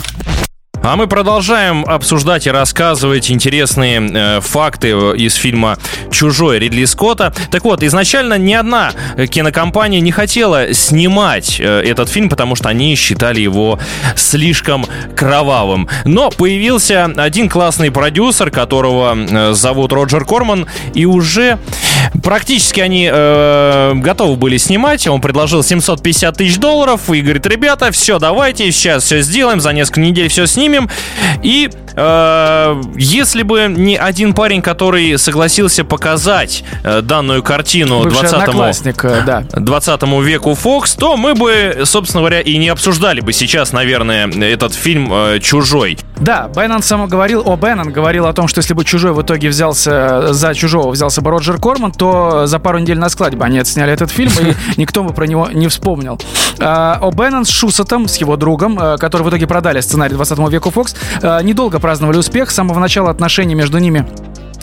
А 0.82 0.96
мы 0.96 1.06
продолжаем 1.06 1.84
обсуждать 1.86 2.46
и 2.46 2.50
рассказывать 2.50 3.30
интересные 3.30 4.00
э, 4.00 4.40
факты 4.40 4.88
из 4.90 5.34
фильма 5.34 5.76
«Чужой» 6.10 6.58
Ридли 6.58 6.86
Скотта. 6.86 7.34
Так 7.50 7.64
вот, 7.64 7.82
изначально 7.82 8.38
ни 8.38 8.54
одна 8.54 8.92
кинокомпания 9.30 10.00
не 10.00 10.10
хотела 10.10 10.72
снимать 10.72 11.60
э, 11.60 11.82
этот 11.82 12.08
фильм, 12.08 12.30
потому 12.30 12.56
что 12.56 12.70
они 12.70 12.94
считали 12.96 13.40
его 13.40 13.78
слишком 14.16 14.86
кровавым. 15.14 15.86
Но 16.06 16.30
появился 16.30 17.04
один 17.04 17.50
классный 17.50 17.90
продюсер, 17.90 18.50
которого 18.50 19.14
э, 19.14 19.52
зовут 19.52 19.92
Роджер 19.92 20.24
Корман, 20.24 20.66
и 20.94 21.04
уже 21.04 21.58
практически 22.22 22.80
они 22.80 23.08
э, 23.10 23.92
готовы 23.96 24.36
были 24.36 24.56
снимать. 24.56 25.06
Он 25.06 25.20
предложил 25.20 25.62
750 25.62 26.36
тысяч 26.36 26.58
долларов 26.58 27.10
и 27.10 27.20
говорит, 27.20 27.46
ребята, 27.46 27.90
все, 27.92 28.18
давайте, 28.18 28.70
сейчас 28.72 29.04
все 29.04 29.22
сделаем, 29.22 29.60
за 29.60 29.72
несколько 29.72 30.00
недель 30.00 30.28
все 30.28 30.46
снимем. 30.46 30.88
И 31.42 31.70
если 31.96 33.42
бы 33.42 33.66
не 33.68 33.96
один 33.96 34.34
парень, 34.34 34.62
который 34.62 35.18
согласился 35.18 35.84
показать 35.84 36.64
э, 36.84 37.02
данную 37.02 37.42
картину 37.42 38.04
20 38.04 39.24
да. 39.26 39.44
20 39.52 40.02
веку 40.22 40.54
Фокс, 40.54 40.94
то 40.94 41.16
мы 41.16 41.34
бы, 41.34 41.82
собственно 41.84 42.20
говоря, 42.20 42.40
и 42.40 42.56
не 42.56 42.68
обсуждали 42.68 43.20
бы 43.20 43.32
сейчас, 43.32 43.72
наверное, 43.72 44.28
этот 44.28 44.74
фильм 44.74 45.12
э, 45.12 45.40
«Чужой». 45.40 45.98
Да, 46.18 46.48
Беннон 46.54 46.82
сам 46.82 47.08
говорил, 47.08 47.42
о, 47.46 47.56
Беннон 47.56 47.92
говорил 47.92 48.26
о 48.26 48.32
том, 48.32 48.46
что 48.46 48.60
если 48.60 48.74
бы 48.74 48.84
«Чужой» 48.84 49.12
в 49.12 49.22
итоге 49.22 49.48
взялся, 49.48 50.32
за 50.32 50.54
«Чужого» 50.54 50.90
взялся 50.90 51.20
бы 51.20 51.30
Роджер 51.30 51.58
Корман, 51.58 51.92
то 51.92 52.46
за 52.46 52.58
пару 52.58 52.78
недель 52.78 52.98
на 52.98 53.08
складе 53.08 53.36
бы 53.36 53.44
они 53.44 53.58
отсняли 53.58 53.92
этот 53.92 54.10
фильм, 54.10 54.32
и 54.40 54.54
никто 54.80 55.02
бы 55.02 55.12
про 55.12 55.26
него 55.26 55.48
не 55.52 55.68
вспомнил. 55.68 56.20
О 56.58 57.10
Беннон 57.10 57.44
с 57.44 57.48
Шусатом, 57.48 58.06
с 58.06 58.16
его 58.16 58.36
другом, 58.36 58.78
э, 58.78 58.98
который 58.98 59.22
в 59.22 59.30
итоге 59.30 59.46
продали 59.46 59.80
сценарий 59.80 60.14
20 60.14 60.38
веку 60.50 60.70
Фокс, 60.70 60.94
э, 61.22 61.40
недолго 61.42 61.79
праздновали 61.80 62.18
успех. 62.18 62.50
С 62.50 62.54
самого 62.54 62.78
начала 62.78 63.10
отношений 63.10 63.54
между 63.54 63.78
ними 63.78 64.06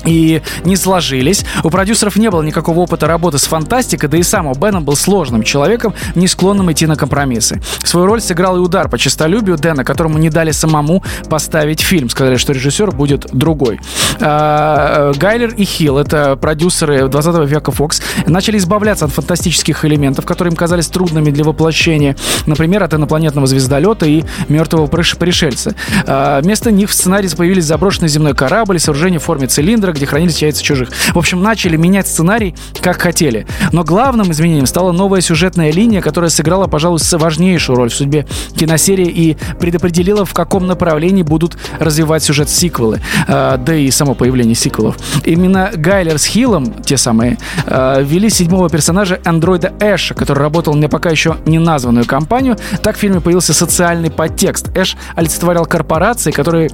и 0.06 0.42
не 0.64 0.76
сложились. 0.76 1.46
У 1.64 1.70
продюсеров 1.70 2.16
не 2.16 2.30
было 2.30 2.42
никакого 2.42 2.80
опыта 2.80 3.08
работы 3.08 3.38
с 3.38 3.46
фантастикой, 3.46 4.10
да 4.10 4.18
и 4.18 4.24
сам 4.24 4.48
О'Беннон 4.48 4.82
был 4.82 4.96
сложным 4.96 5.44
человеком, 5.44 5.94
не 6.16 6.28
склонным 6.28 6.72
идти 6.72 6.86
на 6.86 6.96
компромиссы. 6.96 7.62
Свою 7.84 8.06
роль 8.08 8.22
сыграл 8.22 8.58
и 8.58 8.60
удар 8.60 8.90
по 8.90 8.98
честолюбию 8.98 9.58
Дэна, 9.58 9.84
которому 9.84 10.18
не 10.18 10.30
дали 10.30 10.52
самому 10.52 11.04
поставить 11.30 11.82
фильм. 11.82 12.10
Сказали, 12.10 12.38
что 12.38 12.54
режиссер 12.54 12.92
будет 12.92 13.28
другой. 13.34 13.80
А, 14.20 15.12
Гайлер 15.14 15.54
и 15.54 15.64
Хилл, 15.64 15.98
это 15.98 16.36
продюсеры 16.36 17.08
20 17.08 17.50
века 17.50 17.72
Fox, 17.72 18.02
начали 18.26 18.58
избавляться 18.58 19.06
от 19.06 19.12
фантастических 19.12 19.86
элементов, 19.86 20.26
которые 20.26 20.52
им 20.52 20.58
казались 20.58 20.88
трудными 20.88 21.32
для 21.32 21.44
воплощения. 21.44 22.16
Например, 22.46 22.84
от 22.84 22.94
инопланетного 22.94 23.48
звездолета 23.48 24.06
и 24.06 24.24
мертвого 24.50 24.88
пришельца. 24.88 25.76
А, 26.06 26.42
вместо 26.42 26.72
них 26.72 26.90
в 26.90 26.94
сценарии 26.94 27.28
появились 27.36 27.66
заброшенный 27.66 28.10
земной 28.10 28.34
корабль, 28.34 28.80
сооружение 28.80 29.20
в 29.20 29.24
форме 29.24 29.48
цилиндра, 29.48 29.87
где 29.92 30.06
хранились 30.06 30.42
яйца 30.42 30.64
чужих. 30.64 30.90
В 31.14 31.18
общем, 31.18 31.42
начали 31.42 31.78
менять 31.78 32.08
сценарий, 32.08 32.56
как 32.82 33.02
хотели. 33.02 33.46
Но 33.72 33.84
главным 33.84 34.32
изменением 34.32 34.66
стала 34.66 34.92
новая 34.92 35.22
сюжетная 35.22 35.72
линия, 35.72 36.02
которая 36.02 36.30
сыграла, 36.30 36.68
пожалуй, 36.68 37.00
важнейшую 37.12 37.76
роль 37.76 37.90
в 37.90 37.96
судьбе 37.96 38.26
киносерии 38.56 39.08
и 39.08 39.38
предопределила, 39.60 40.26
в 40.26 40.34
каком 40.34 40.68
направлении 40.68 41.24
будут 41.24 41.58
развивать 41.80 42.24
сюжет 42.24 42.50
сиквелы, 42.50 43.02
э, 43.28 43.58
да 43.58 43.76
и 43.76 43.92
само 43.92 44.16
появление 44.16 44.56
сиквелов. 44.56 44.98
Именно 45.26 45.72
Гайлер 45.76 46.18
с 46.18 46.26
Хиллом, 46.26 46.82
те 46.84 46.98
самые, 46.98 47.38
э, 47.66 48.04
ввели 48.04 48.30
седьмого 48.30 48.70
персонажа 48.70 49.20
андроида 49.24 49.74
Эша, 49.80 50.14
который 50.14 50.40
работал 50.40 50.74
на 50.74 50.88
пока 50.90 51.10
еще 51.10 51.38
не 51.46 51.60
названную 51.60 52.06
компанию. 52.06 52.58
Так 52.82 52.96
в 52.96 53.00
фильме 53.00 53.22
появился 53.22 53.54
социальный 53.54 54.10
подтекст. 54.10 54.76
Эш 54.76 54.96
олицетворял 55.16 55.66
корпорации, 55.66 56.32
которые 56.32 56.72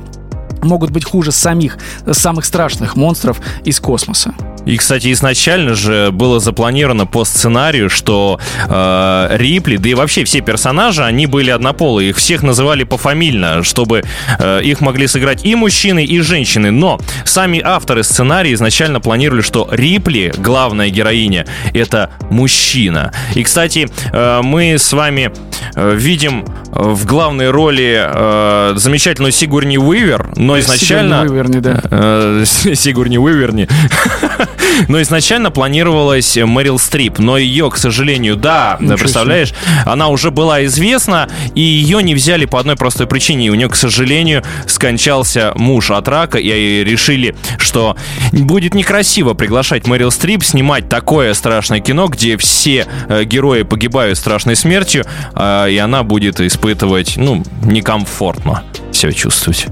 могут 0.64 0.92
быть 0.92 1.06
хуже 1.06 1.32
самих, 1.32 1.78
самых 2.12 2.46
страшных 2.46 2.96
монстров 2.96 3.40
из 3.64 3.80
космоса. 3.80 4.34
И, 4.66 4.78
кстати, 4.78 5.12
изначально 5.12 5.74
же 5.74 6.12
было 6.12 6.40
запланировано 6.40 7.06
по 7.06 7.26
сценарию, 7.26 7.90
что 7.90 8.40
э, 8.70 9.28
Рипли, 9.38 9.78
да 9.78 9.90
и 9.90 9.94
вообще 9.94 10.24
все 10.24 10.42
персонажи, 10.42 11.04
они 11.04 11.26
были 11.26 11.50
однополые. 11.50 12.12
Их 12.12 12.18
всех 12.18 12.44
называли 12.44 12.84
пофамильно, 12.84 13.64
чтобы 13.64 14.04
э, 14.40 14.62
их 14.64 14.80
могли 14.80 15.08
сыграть 15.08 15.46
и 15.46 15.56
мужчины, 15.56 16.06
и 16.06 16.20
женщины. 16.22 16.72
Но 16.72 17.00
сами 17.26 17.62
авторы 17.64 18.04
сценария 18.04 18.54
изначально 18.54 19.02
планировали, 19.02 19.42
что 19.42 19.68
Рипли, 19.72 20.34
главная 20.38 20.90
героиня, 20.90 21.46
это 21.74 22.12
мужчина. 22.30 23.12
И, 23.36 23.44
кстати, 23.44 23.90
э, 24.12 24.42
мы 24.44 24.78
с 24.78 24.94
вами 24.94 25.32
видим 25.76 26.46
в 26.72 27.06
главной 27.06 27.52
роли 27.52 28.02
э, 28.04 28.74
замечательную 28.76 29.32
Сигурни 29.32 29.78
Уивер, 29.78 30.32
но 30.36 30.60
изначально... 30.60 31.24
Сигурни 31.24 31.32
Уиверни, 31.32 31.60
да. 31.60 31.82
Э, 31.92 32.44
Сигурни 32.76 33.18
Уиверни. 33.18 33.68
Но 34.88 35.02
изначально 35.02 35.52
планировалась 35.52 36.36
Мэрил 36.36 36.80
Стрип, 36.80 37.20
но 37.20 37.38
ее, 37.38 37.70
к 37.70 37.78
сожалению, 37.78 38.36
да, 38.36 38.78
Ничего 38.80 38.98
представляешь, 38.98 39.50
себе. 39.50 39.58
она 39.86 40.08
уже 40.08 40.32
была 40.32 40.66
известна, 40.66 41.30
и 41.54 41.62
ее 41.62 42.02
не 42.02 42.16
взяли 42.16 42.46
по 42.46 42.60
одной 42.60 42.76
простой 42.76 43.08
причине. 43.08 43.50
У 43.52 43.56
нее, 43.56 43.70
к 43.70 43.76
сожалению, 43.76 44.44
скончался 44.66 45.54
муж 45.56 45.92
от 45.92 46.08
рака, 46.08 46.40
и 46.40 46.84
решили, 46.84 47.36
что 47.58 47.96
будет 48.32 48.74
некрасиво 48.74 49.34
приглашать 49.34 49.88
Мэрил 49.88 50.12
Стрип 50.12 50.44
снимать 50.44 50.90
такое 50.90 51.34
страшное 51.34 51.80
кино, 51.80 52.08
где 52.08 52.38
все 52.38 52.88
э, 53.08 53.24
герои 53.26 53.64
погибают 53.64 54.18
страшной 54.18 54.56
смертью, 54.56 55.06
э, 55.36 55.53
и 55.68 55.78
она 55.78 56.04
будет 56.04 56.40
испытывать, 56.40 57.18
ну, 57.18 57.44
некомфортно 57.64 58.64
себя 58.92 59.12
чувствовать. 59.12 59.68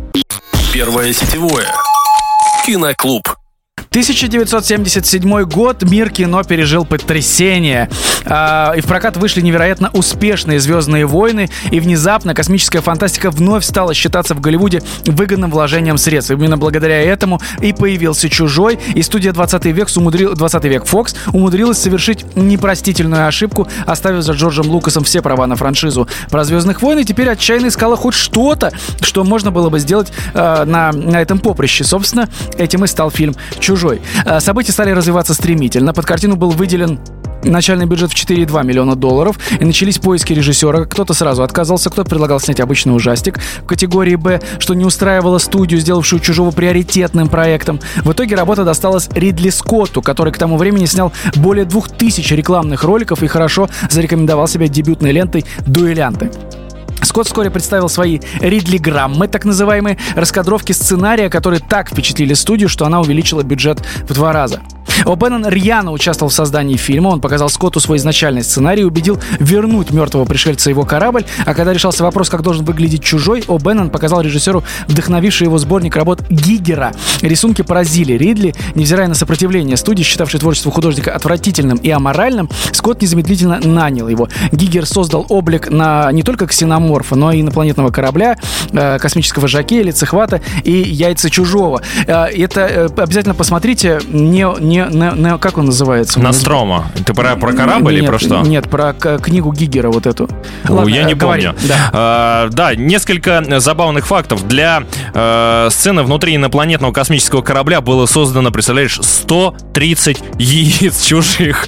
Первое 0.73 1.13
сетевое. 1.13 1.67
Киноклуб. 2.65 3.40
1977 3.93 5.43
год 5.43 5.83
мир 5.83 6.11
кино 6.11 6.45
пережил 6.45 6.85
потрясение. 6.85 7.89
А, 8.23 8.71
и 8.73 8.79
в 8.79 8.85
прокат 8.85 9.17
вышли 9.17 9.41
невероятно 9.41 9.89
успешные 9.91 10.61
«Звездные 10.61 11.05
войны», 11.05 11.49
и 11.71 11.81
внезапно 11.81 12.33
космическая 12.33 12.79
фантастика 12.79 13.31
вновь 13.31 13.65
стала 13.65 13.93
считаться 13.93 14.33
в 14.33 14.39
Голливуде 14.39 14.81
выгодным 15.05 15.51
вложением 15.51 15.97
средств. 15.97 16.31
Именно 16.31 16.57
благодаря 16.57 17.01
этому 17.01 17.41
и 17.59 17.73
появился 17.73 18.29
«Чужой», 18.29 18.79
и 18.95 19.01
студия 19.01 19.33
20 19.33 19.65
век, 19.65 19.89
умудрил, 19.97 20.35
20 20.35 20.63
век 20.63 20.85
Fox 20.85 21.13
умудрилась 21.33 21.79
совершить 21.79 22.23
непростительную 22.37 23.27
ошибку, 23.27 23.67
оставив 23.85 24.23
за 24.23 24.31
Джорджем 24.31 24.69
Лукасом 24.69 25.03
все 25.03 25.21
права 25.21 25.47
на 25.47 25.57
франшизу 25.57 26.07
про 26.29 26.45
«Звездных 26.45 26.81
войн», 26.81 27.03
теперь 27.03 27.27
отчаянно 27.27 27.67
искала 27.67 27.97
хоть 27.97 28.13
что-то, 28.13 28.71
что 29.01 29.25
можно 29.25 29.51
было 29.51 29.69
бы 29.69 29.79
сделать 29.79 30.13
э, 30.33 30.63
на, 30.63 30.93
на 30.93 31.21
этом 31.21 31.39
поприще. 31.39 31.83
Собственно, 31.83 32.29
этим 32.57 32.85
и 32.85 32.87
стал 32.87 33.11
фильм 33.11 33.35
«Чужой» 33.59 33.80
чужой. 33.81 34.01
А, 34.25 34.39
события 34.39 34.71
стали 34.71 34.91
развиваться 34.91 35.33
стремительно. 35.33 35.93
Под 35.93 36.05
картину 36.05 36.35
был 36.35 36.51
выделен 36.51 36.99
начальный 37.43 37.87
бюджет 37.87 38.11
в 38.11 38.13
4,2 38.13 38.63
миллиона 38.63 38.95
долларов, 38.95 39.39
и 39.59 39.65
начались 39.65 39.97
поиски 39.97 40.31
режиссера. 40.31 40.85
Кто-то 40.85 41.15
сразу 41.15 41.41
отказался, 41.41 41.89
кто-то 41.89 42.07
предлагал 42.07 42.39
снять 42.39 42.59
обычный 42.59 42.95
ужастик 42.95 43.39
в 43.63 43.65
категории 43.65 44.15
«Б», 44.15 44.39
что 44.59 44.75
не 44.75 44.85
устраивало 44.85 45.39
студию, 45.39 45.79
сделавшую 45.79 46.19
«Чужого» 46.19 46.51
приоритетным 46.51 47.29
проектом. 47.29 47.79
В 48.03 48.11
итоге 48.11 48.35
работа 48.35 48.63
досталась 48.63 49.09
Ридли 49.15 49.49
Скотту, 49.49 50.03
который 50.03 50.31
к 50.31 50.37
тому 50.37 50.57
времени 50.57 50.85
снял 50.85 51.11
более 51.37 51.65
2000 51.65 52.31
рекламных 52.35 52.83
роликов 52.83 53.23
и 53.23 53.27
хорошо 53.27 53.67
зарекомендовал 53.89 54.47
себя 54.47 54.67
дебютной 54.67 55.11
лентой 55.11 55.45
«Дуэлянты». 55.65 56.29
Скотт 57.03 57.27
вскоре 57.27 57.49
представил 57.49 57.89
свои 57.89 58.19
Ридли-граммы, 58.39 59.27
так 59.27 59.45
называемые, 59.45 59.97
раскадровки 60.15 60.71
сценария, 60.71 61.29
которые 61.29 61.59
так 61.59 61.89
впечатлили 61.89 62.33
студию, 62.33 62.69
что 62.69 62.85
она 62.85 63.01
увеличила 63.01 63.43
бюджет 63.43 63.79
в 64.07 64.13
два 64.13 64.33
раза. 64.33 64.61
О'Беннон 65.05 65.47
рьяно 65.47 65.91
участвовал 65.91 66.29
в 66.29 66.33
создании 66.33 66.77
фильма. 66.77 67.09
Он 67.09 67.21
показал 67.21 67.49
Скотту 67.49 67.79
свой 67.79 67.97
изначальный 67.97 68.43
сценарий 68.43 68.81
и 68.81 68.85
убедил 68.85 69.19
вернуть 69.39 69.91
мертвого 69.91 70.25
пришельца 70.25 70.69
его 70.69 70.83
корабль. 70.83 71.25
А 71.45 71.53
когда 71.53 71.73
решался 71.73 72.03
вопрос, 72.03 72.29
как 72.29 72.41
должен 72.41 72.65
выглядеть 72.65 73.03
чужой, 73.03 73.41
О'Беннон 73.47 73.89
показал 73.89 74.21
режиссеру 74.21 74.63
вдохновивший 74.87 75.45
его 75.45 75.57
сборник 75.57 75.95
работ 75.95 76.21
Гигера. 76.29 76.93
Рисунки 77.21 77.61
поразили 77.61 78.13
Ридли. 78.13 78.53
Невзирая 78.75 79.07
на 79.07 79.15
сопротивление 79.15 79.77
студии, 79.77 80.03
считавшей 80.03 80.39
творчество 80.39 80.71
художника 80.71 81.13
отвратительным 81.13 81.77
и 81.77 81.89
аморальным, 81.89 82.49
Скотт 82.71 83.01
незамедлительно 83.01 83.59
нанял 83.59 84.07
его. 84.07 84.29
Гигер 84.51 84.85
создал 84.85 85.25
облик 85.29 85.69
на 85.69 86.11
не 86.11 86.23
только 86.23 86.47
ксеноморфа, 86.47 87.15
но 87.15 87.31
и 87.31 87.41
инопланетного 87.41 87.91
корабля, 87.91 88.37
э, 88.71 88.99
космического 88.99 89.47
жакея, 89.47 89.83
лицехвата 89.83 90.41
и 90.63 90.71
яйца 90.71 91.29
чужого. 91.29 91.81
Э, 92.07 92.25
это 92.25 92.61
э, 92.61 92.89
обязательно 92.97 93.33
посмотрите. 93.35 93.99
Не, 94.07 94.47
не, 94.59 94.85
не, 94.91 95.11
не- 95.19 95.37
как 95.37 95.57
он 95.57 95.65
называется? 95.65 96.19
Настрома. 96.19 96.91
Ты 97.05 97.13
про, 97.13 97.35
про 97.35 97.53
корабль 97.53 97.93
или 97.93 98.01
Нет, 98.01 98.09
про 98.09 98.19
что? 98.19 98.41
Нет, 98.41 98.69
про 98.69 98.93
книгу 98.93 99.51
Гигера 99.51 99.89
вот 99.89 100.05
эту. 100.05 100.29
Ладно, 100.67 100.89
я 100.89 101.03
не 101.03 101.13
говори. 101.13 101.43
помню. 101.47 101.57
Да. 101.67 101.89
А, 101.93 102.49
да, 102.51 102.75
несколько 102.75 103.43
забавных 103.59 104.05
фактов. 104.07 104.47
Для 104.47 104.83
э, 105.13 105.67
сцены 105.71 106.03
внутри 106.03 106.35
инопланетного 106.35 106.91
космического 106.91 107.41
корабля 107.41 107.81
было 107.81 108.05
создано, 108.05 108.51
представляешь, 108.51 108.99
130 109.01 110.19
яиц 110.37 111.01
чужих. 111.05 111.67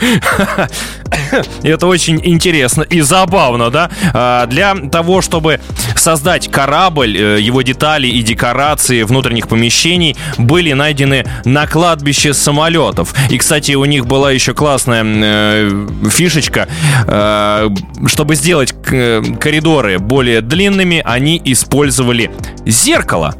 Это 1.61 1.87
очень 1.87 2.19
интересно 2.23 2.83
и 2.83 3.01
забавно, 3.01 3.69
да? 3.69 3.89
А, 4.13 4.45
Для 4.47 4.75
того, 4.75 5.21
чтобы 5.21 5.59
создать 5.95 6.49
корабль, 6.51 7.15
э, 7.17 7.39
его 7.39 7.61
детали 7.61 8.07
и 8.07 8.21
декорации 8.21 9.03
внутренних 9.03 9.47
помещений 9.47 10.15
были 10.37 10.73
найдены 10.73 11.25
на 11.45 11.67
кладбище 11.67 12.33
самолетов. 12.33 13.12
И, 13.29 13.37
кстати, 13.37 13.73
у 13.73 13.85
них 13.85 14.05
была 14.05 14.31
еще 14.31 14.53
классная 14.53 15.03
э, 15.05 15.87
фишечка. 16.09 16.67
Э, 17.07 17.69
Чтобы 18.07 18.35
сделать 18.35 18.71
к- 18.73 19.21
коридоры 19.39 19.99
более 19.99 20.41
длинными, 20.41 21.01
они 21.05 21.41
использовали 21.45 22.31
зеркало. 22.65 23.35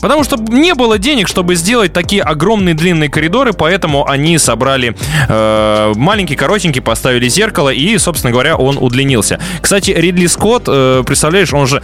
Потому 0.00 0.24
что 0.24 0.36
не 0.36 0.74
было 0.74 0.98
денег, 0.98 1.26
чтобы 1.26 1.54
сделать 1.56 1.92
такие 1.92 2.22
огромные 2.22 2.74
длинные 2.74 3.08
коридоры, 3.08 3.52
поэтому 3.54 4.06
они 4.08 4.38
собрали 4.38 4.94
э, 5.28 5.92
маленький, 5.96 6.36
коротенький, 6.36 6.82
поставили 6.82 7.28
зеркало, 7.28 7.70
и, 7.70 7.96
собственно 7.98 8.30
говоря, 8.30 8.56
он 8.56 8.76
удлинился. 8.78 9.40
Кстати, 9.60 9.90
Ридли 9.90 10.26
Скотт, 10.26 10.64
э, 10.68 11.02
представляешь, 11.04 11.52
он 11.52 11.66
же, 11.66 11.82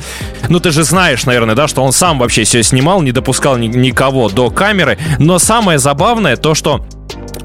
ну 0.49 0.61
ты 0.61 0.71
же 0.71 0.85
знаешь, 0.85 1.25
наверное, 1.25 1.55
да, 1.55 1.67
что 1.67 1.83
он 1.83 1.93
сам 1.93 2.19
вообще 2.19 2.45
все 2.45 2.63
снимал, 2.63 3.01
не 3.03 3.13
допускал 3.13 3.57
ни- 3.57 3.67
никого 3.67 4.29
до 4.29 4.51
камеры, 4.51 4.99
но 5.19 5.39
самое 5.39 5.79
забавное 5.79 6.37
то, 6.37 6.55
что 6.55 6.85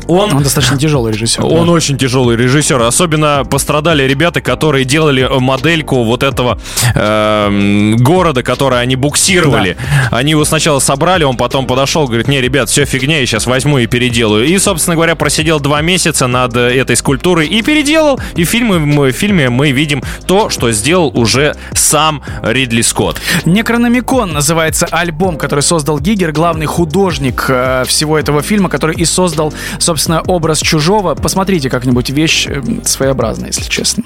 он 0.07 0.33
Он 0.33 0.43
достаточно 0.43 0.77
тяжелый 0.77 1.13
режиссер. 1.13 1.45
он 1.45 1.65
да. 1.67 1.71
очень 1.71 1.97
тяжелый 1.97 2.35
режиссер. 2.37 2.81
Особенно 2.81 3.43
пострадали 3.49 4.03
ребята, 4.03 4.41
которые 4.41 4.85
делали 4.85 5.27
модельку 5.39 6.03
вот 6.03 6.23
этого 6.23 6.59
эм, 6.95 7.95
города, 7.97 8.43
который 8.43 8.81
они 8.81 8.95
буксировали. 8.95 9.77
Они 10.11 10.31
его 10.31 10.45
сначала 10.45 10.79
собрали, 10.79 11.23
он 11.23 11.37
потом 11.37 11.65
подошел, 11.67 12.05
говорит, 12.07 12.27
не, 12.27 12.41
ребят, 12.41 12.69
все 12.69 12.85
фигня, 12.85 13.19
я 13.19 13.25
сейчас 13.25 13.45
возьму 13.47 13.79
и 13.79 13.87
переделаю. 13.87 14.45
И, 14.45 14.57
собственно 14.59 14.95
говоря, 14.95 15.15
просидел 15.15 15.59
два 15.59 15.81
месяца 15.81 16.27
над 16.27 16.55
э, 16.55 16.77
этой 16.79 16.95
скульптурой 16.95 17.47
и 17.47 17.61
переделал. 17.61 18.19
И 18.35 18.43
в 18.43 18.49
фильме, 18.49 18.77
мы- 18.79 19.11
в 19.11 19.15
фильме 19.15 19.49
мы 19.49 19.71
видим 19.71 20.03
то, 20.25 20.49
что 20.49 20.71
сделал 20.71 21.11
уже 21.17 21.55
сам 21.73 22.21
Ридли 22.43 22.81
Скотт. 22.81 23.17
Некрономикон 23.45 24.33
называется 24.33 24.87
альбом, 24.91 25.37
который 25.37 25.61
создал 25.61 25.99
Гигер, 25.99 26.31
главный 26.31 26.65
художник 26.65 27.45
э, 27.49 27.83
всего 27.87 28.17
этого 28.17 28.41
фильма, 28.41 28.69
который 28.69 28.95
и 28.95 29.05
создал, 29.05 29.53
собственно, 29.79 29.96
образ 30.27 30.59
чужого. 30.59 31.15
Посмотрите 31.15 31.69
как-нибудь 31.69 32.09
вещь 32.09 32.47
э, 32.47 32.61
своеобразная, 32.83 33.47
если 33.47 33.69
честно. 33.69 34.03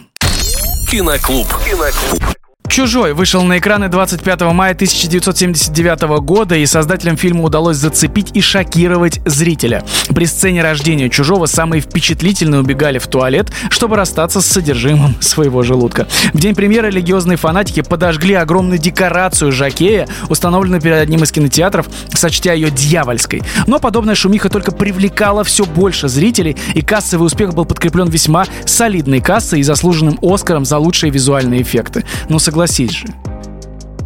Киноклуб. 0.89 1.47
Киноклуб. 1.65 2.23
«Чужой» 2.71 3.13
вышел 3.13 3.43
на 3.43 3.57
экраны 3.57 3.89
25 3.89 4.41
мая 4.53 4.71
1979 4.71 6.21
года, 6.21 6.55
и 6.55 6.65
создателям 6.65 7.17
фильма 7.17 7.43
удалось 7.43 7.75
зацепить 7.75 8.29
и 8.33 8.39
шокировать 8.39 9.19
зрителя. 9.25 9.83
При 10.15 10.25
сцене 10.25 10.63
рождения 10.63 11.09
«Чужого» 11.09 11.47
самые 11.47 11.81
впечатлительные 11.81 12.61
убегали 12.61 12.97
в 12.97 13.07
туалет, 13.07 13.51
чтобы 13.69 13.97
расстаться 13.97 14.39
с 14.39 14.45
содержимым 14.45 15.15
своего 15.19 15.63
желудка. 15.63 16.07
В 16.31 16.39
день 16.39 16.55
премьеры 16.55 16.91
религиозные 16.91 17.35
фанатики 17.35 17.81
подожгли 17.81 18.35
огромную 18.35 18.79
декорацию 18.79 19.51
Жакея, 19.51 20.07
установленную 20.29 20.81
перед 20.81 20.95
одним 20.95 21.23
из 21.23 21.31
кинотеатров, 21.33 21.87
сочтя 22.13 22.53
ее 22.53 22.69
дьявольской. 22.69 23.43
Но 23.67 23.79
подобная 23.79 24.15
шумиха 24.15 24.49
только 24.49 24.71
привлекала 24.71 25.43
все 25.43 25.65
больше 25.65 26.07
зрителей, 26.07 26.55
и 26.73 26.81
кассовый 26.81 27.27
успех 27.27 27.53
был 27.53 27.65
подкреплен 27.65 28.07
весьма 28.07 28.45
солидной 28.65 29.19
кассой 29.19 29.59
и 29.59 29.63
заслуженным 29.63 30.17
Оскаром 30.21 30.63
за 30.63 30.77
лучшие 30.77 31.11
визуальные 31.11 31.63
эффекты. 31.63 32.05
Ну 32.29 32.39
согласись 32.61 32.91
же. 32.91 33.07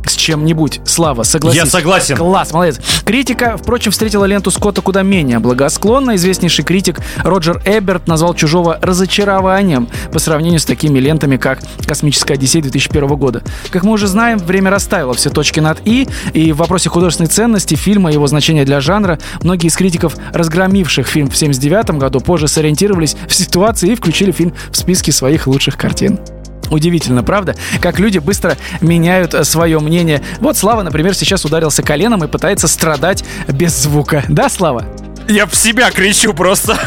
С 0.05 0.15
чем-нибудь. 0.15 0.81
Слава, 0.85 1.23
согласись. 1.23 1.63
Я 1.63 1.65
согласен. 1.65 2.15
Класс, 2.15 2.53
молодец. 2.53 2.79
Критика, 3.03 3.57
впрочем, 3.57 3.91
встретила 3.91 4.25
ленту 4.25 4.51
Скотта 4.51 4.81
куда 4.81 5.01
менее 5.01 5.39
благосклонно. 5.39 6.15
Известнейший 6.15 6.63
критик 6.63 6.99
Роджер 7.23 7.59
Эберт 7.65 8.07
назвал 8.07 8.35
«Чужого» 8.35 8.77
разочарованием 8.81 9.87
по 10.13 10.19
сравнению 10.19 10.59
с 10.59 10.65
такими 10.65 10.99
лентами, 10.99 11.37
как 11.37 11.59
«Космическая 11.87 12.35
Одиссея» 12.35 12.61
2001 12.61 13.07
года. 13.15 13.41
Как 13.71 13.83
мы 13.83 13.93
уже 13.93 14.05
знаем, 14.05 14.37
время 14.37 14.69
расставило 14.69 15.15
все 15.15 15.31
точки 15.31 15.59
над 15.59 15.79
«и», 15.85 16.07
и 16.33 16.51
в 16.51 16.57
вопросе 16.57 16.89
художественной 16.89 17.29
ценности 17.29 17.73
фильма 17.73 18.11
и 18.11 18.13
его 18.13 18.27
значения 18.27 18.63
для 18.63 18.81
жанра 18.81 19.17
многие 19.41 19.67
из 19.67 19.75
критиков, 19.75 20.15
разгромивших 20.33 21.07
фильм 21.07 21.29
в 21.31 21.35
1979 21.35 21.99
году, 21.99 22.19
позже 22.19 22.47
сориентировались 22.47 23.17
в 23.27 23.33
ситуации 23.33 23.93
и 23.93 23.95
включили 23.95 24.31
фильм 24.31 24.53
в 24.69 24.77
списки 24.77 25.09
своих 25.09 25.47
лучших 25.47 25.77
картин. 25.77 26.19
Удивительно, 26.69 27.23
правда? 27.23 27.55
Как 27.81 27.99
люди 27.99 28.17
быстро 28.17 28.57
меняют 28.81 29.35
свое 29.47 29.79
мнение. 29.79 30.21
Вот 30.39 30.57
Слава, 30.57 30.83
например, 30.83 31.13
сейчас 31.13 31.45
ударился 31.45 31.83
коленом 31.83 32.23
и 32.23 32.27
пытается 32.27 32.67
страдать 32.67 33.23
без 33.47 33.75
звука. 33.75 34.23
Да, 34.27 34.49
Слава? 34.49 34.85
Я 35.27 35.45
в 35.45 35.55
себя 35.55 35.91
кричу 35.91 36.33
просто. 36.33 36.77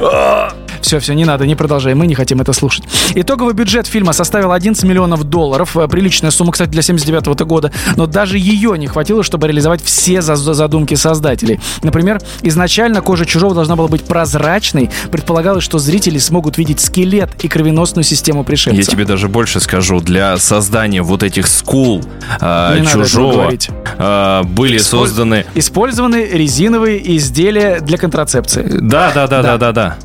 Все, 0.82 0.98
все, 1.00 1.14
не 1.14 1.24
надо, 1.24 1.46
не 1.46 1.54
продолжай, 1.54 1.94
мы 1.94 2.06
не 2.06 2.14
хотим 2.14 2.40
это 2.40 2.52
слушать. 2.52 2.84
Итоговый 3.14 3.54
бюджет 3.54 3.86
фильма 3.86 4.12
составил 4.12 4.52
11 4.52 4.82
миллионов 4.84 5.24
долларов. 5.24 5.76
Э, 5.76 5.88
Приличная 5.88 6.30
сумма, 6.30 6.52
кстати, 6.52 6.70
для 6.70 6.82
79 6.82 7.40
года. 7.46 7.72
Но 7.96 8.06
даже 8.06 8.36
ее 8.38 8.76
не 8.78 8.86
хватило, 8.88 9.22
чтобы 9.22 9.46
реализовать 9.46 9.82
все 9.82 10.22
за- 10.22 10.36
задумки 10.36 10.94
создателей. 10.94 11.60
Например, 11.82 12.20
изначально 12.42 13.00
кожа 13.00 13.24
чужого 13.26 13.54
должна 13.54 13.76
была 13.76 13.88
быть 13.88 14.04
прозрачной. 14.04 14.90
Предполагалось, 15.10 15.64
что 15.64 15.78
зрители 15.78 16.18
смогут 16.18 16.58
видеть 16.58 16.80
скелет 16.80 17.30
и 17.44 17.48
кровеносную 17.48 18.04
систему 18.04 18.44
пришельца. 18.44 18.80
Я 18.80 18.84
тебе 18.86 19.04
даже 19.04 19.28
больше 19.28 19.60
скажу, 19.60 20.00
для 20.00 20.36
создания 20.38 21.02
вот 21.02 21.22
этих 21.22 21.46
скул 21.46 22.02
э, 22.40 22.78
Не 22.80 22.86
чужого 22.86 23.50
э, 23.98 24.42
были 24.44 24.76
Исполь- 24.78 24.80
созданы. 25.06 25.46
Использованы 25.54 26.26
резиновые 26.32 27.16
изделия 27.16 27.80
для 27.80 27.98
контрацепции. 27.98 28.66
Да, 28.80 29.12
да, 29.14 29.26
да, 29.26 29.42
Да. 29.42 29.56
да, 29.56 29.58
да, 29.58 29.72
да. 29.72 29.96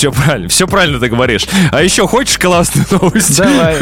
Все 0.00 0.10
правильно, 0.10 0.48
все 0.48 0.66
правильно 0.66 0.98
ты 0.98 1.08
говоришь. 1.08 1.46
А 1.72 1.82
еще 1.82 2.08
хочешь 2.08 2.38
классную 2.38 2.86
новость? 2.90 3.36
Давай. 3.36 3.76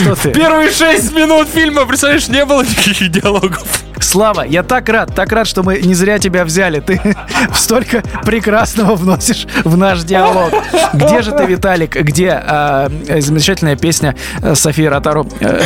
Что 0.00 0.14
ты? 0.14 0.30
Первые 0.30 0.70
шесть 0.70 1.12
минут 1.12 1.48
фильма, 1.48 1.86
представляешь, 1.86 2.28
не 2.28 2.44
было 2.44 2.62
никаких 2.62 3.10
диалогов. 3.10 3.66
Слава, 3.98 4.42
я 4.42 4.62
так 4.62 4.88
рад, 4.88 5.12
так 5.12 5.32
рад, 5.32 5.48
что 5.48 5.64
мы 5.64 5.80
не 5.80 5.94
зря 5.94 6.20
тебя 6.20 6.44
взяли. 6.44 6.78
Ты 6.78 7.00
столько 7.52 8.04
прекрасного 8.24 8.94
вносишь 8.94 9.48
в 9.64 9.76
наш 9.76 10.04
диалог. 10.04 10.52
Где 10.94 11.20
же 11.20 11.32
ты, 11.32 11.46
Виталик? 11.46 11.96
Где 11.96 12.30
а, 12.30 12.88
замечательная 13.18 13.74
песня 13.74 14.14
э, 14.40 14.54
Софии 14.54 14.84
Ротару 14.84 15.26
э, 15.40 15.62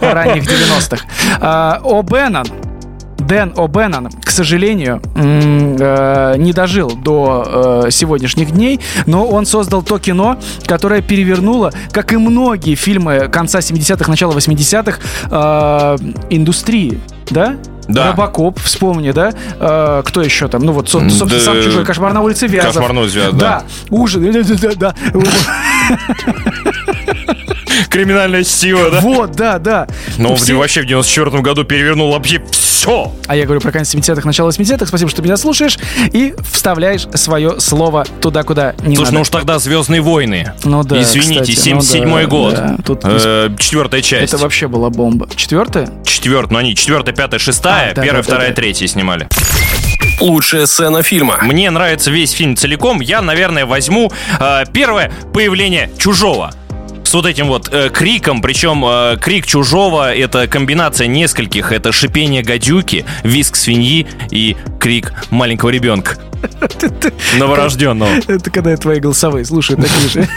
ранних 0.02 0.44
90-х? 0.44 1.04
А, 1.40 1.80
О 1.82 2.00
Беннон. 2.02 2.46
Дэн 3.26 3.52
О'Беннон, 3.56 4.10
к 4.22 4.30
сожалению, 4.30 5.00
э, 5.14 6.34
не 6.38 6.52
дожил 6.52 6.90
до 6.90 7.82
э, 7.86 7.90
сегодняшних 7.90 8.50
дней, 8.52 8.80
но 9.06 9.26
он 9.26 9.46
создал 9.46 9.82
то 9.82 9.98
кино, 9.98 10.38
которое 10.66 11.02
перевернуло, 11.02 11.72
как 11.92 12.12
и 12.12 12.16
многие 12.16 12.74
фильмы 12.74 13.28
конца 13.32 13.58
70-х, 13.60 14.10
начала 14.10 14.32
80-х, 14.32 14.98
э, 15.30 15.96
индустрии. 16.30 17.00
Да? 17.30 17.56
Да. 17.88 18.08
Робокоп, 18.12 18.58
вспомни, 18.60 19.10
да? 19.10 19.32
Э, 19.58 20.02
кто 20.04 20.22
еще 20.22 20.48
там? 20.48 20.62
Ну 20.62 20.72
вот, 20.72 20.88
со- 20.88 21.00
собственно, 21.10 21.30
Да, 21.30 21.40
сам 21.40 21.62
чужой 21.62 21.84
кошмар 21.84 22.12
на 22.14 22.22
улице 22.22 22.46
Вязов. 22.46 22.72
«Кошмар 22.74 22.92
на 22.94 23.00
улице 23.02 23.16
Вязов», 23.18 23.36
Да, 23.38 23.62
ужин. 23.90 24.24
Да, 24.32 24.70
да, 24.74 24.74
да. 24.74 24.94
Криминальное 27.94 28.44
чтиво, 28.44 28.90
да? 28.90 29.00
Вот, 29.00 29.32
да, 29.32 29.58
да. 29.58 29.86
Но 30.18 30.34
Все- 30.36 30.54
вообще 30.54 30.82
в 30.82 30.86
94 30.86 31.40
году 31.42 31.64
перевернул 31.64 32.12
вообще 32.12 32.42
все. 32.50 33.12
А 33.26 33.36
я 33.36 33.44
говорю 33.44 33.60
про 33.60 33.72
конец 33.72 33.94
70-х, 33.94 34.26
начало 34.26 34.50
80-х. 34.50 34.86
Спасибо, 34.86 35.10
что 35.10 35.22
меня 35.22 35.36
слушаешь. 35.36 35.78
И 36.12 36.34
вставляешь 36.52 37.06
свое 37.14 37.58
слово 37.60 38.04
туда, 38.20 38.42
куда 38.42 38.74
не 38.84 38.96
Слушай, 38.96 39.06
надо. 39.06 39.14
ну 39.14 39.20
уж 39.22 39.28
тогда 39.30 39.58
Звездные 39.58 40.00
войны. 40.02 40.52
Ну 40.64 40.82
да, 40.84 41.00
Извините, 41.00 41.52
кстати, 41.52 41.58
77 41.58 42.08
ну 42.08 42.16
да, 42.16 42.26
год. 42.26 42.54
да. 42.54 42.76
Тут 42.84 43.00
Э, 43.04 43.50
четвертая 43.58 44.02
часть. 44.02 44.32
Это 44.34 44.42
вообще 44.42 44.68
была 44.68 44.90
бомба. 44.90 45.28
Четвертая? 45.34 45.88
Четвертая, 46.04 46.52
ну 46.52 46.58
они 46.58 46.74
четвертая, 46.74 47.14
пятая, 47.14 47.38
шестая, 47.38 47.92
А, 47.92 47.94
да, 47.94 48.02
первая, 48.02 48.22
да, 48.22 48.26
вторая, 48.26 48.48
да. 48.50 48.54
третья 48.54 48.86
снимали. 48.86 49.28
Лучшая 50.20 50.66
сцена 50.66 51.02
фильма. 51.02 51.38
Мне 51.42 51.70
нравится 51.70 52.10
весь 52.10 52.32
фильм 52.32 52.56
целиком. 52.56 53.00
Я, 53.00 53.22
наверное, 53.22 53.66
возьму 53.66 54.12
э, 54.38 54.64
первое 54.72 55.12
появление 55.32 55.90
чужого. 55.98 56.52
Вот 57.14 57.26
этим 57.26 57.46
вот 57.46 57.68
э, 57.72 57.90
криком, 57.90 58.42
причем 58.42 58.84
э, 58.84 59.16
крик 59.20 59.46
чужого 59.46 60.12
это 60.12 60.48
комбинация 60.48 61.06
нескольких. 61.06 61.70
Это 61.70 61.92
шипение 61.92 62.42
гадюки, 62.42 63.04
виск 63.22 63.54
свиньи 63.54 64.08
и 64.32 64.56
крик 64.80 65.12
маленького 65.30 65.70
ребенка. 65.70 66.18
Новорожденного. 67.38 68.10
Это 68.28 68.50
когда 68.50 68.70
я 68.70 68.76
твои 68.76 69.00
голосовые 69.00 69.44
слушаю, 69.44 69.78
такие 69.78 70.08
же 70.08 70.28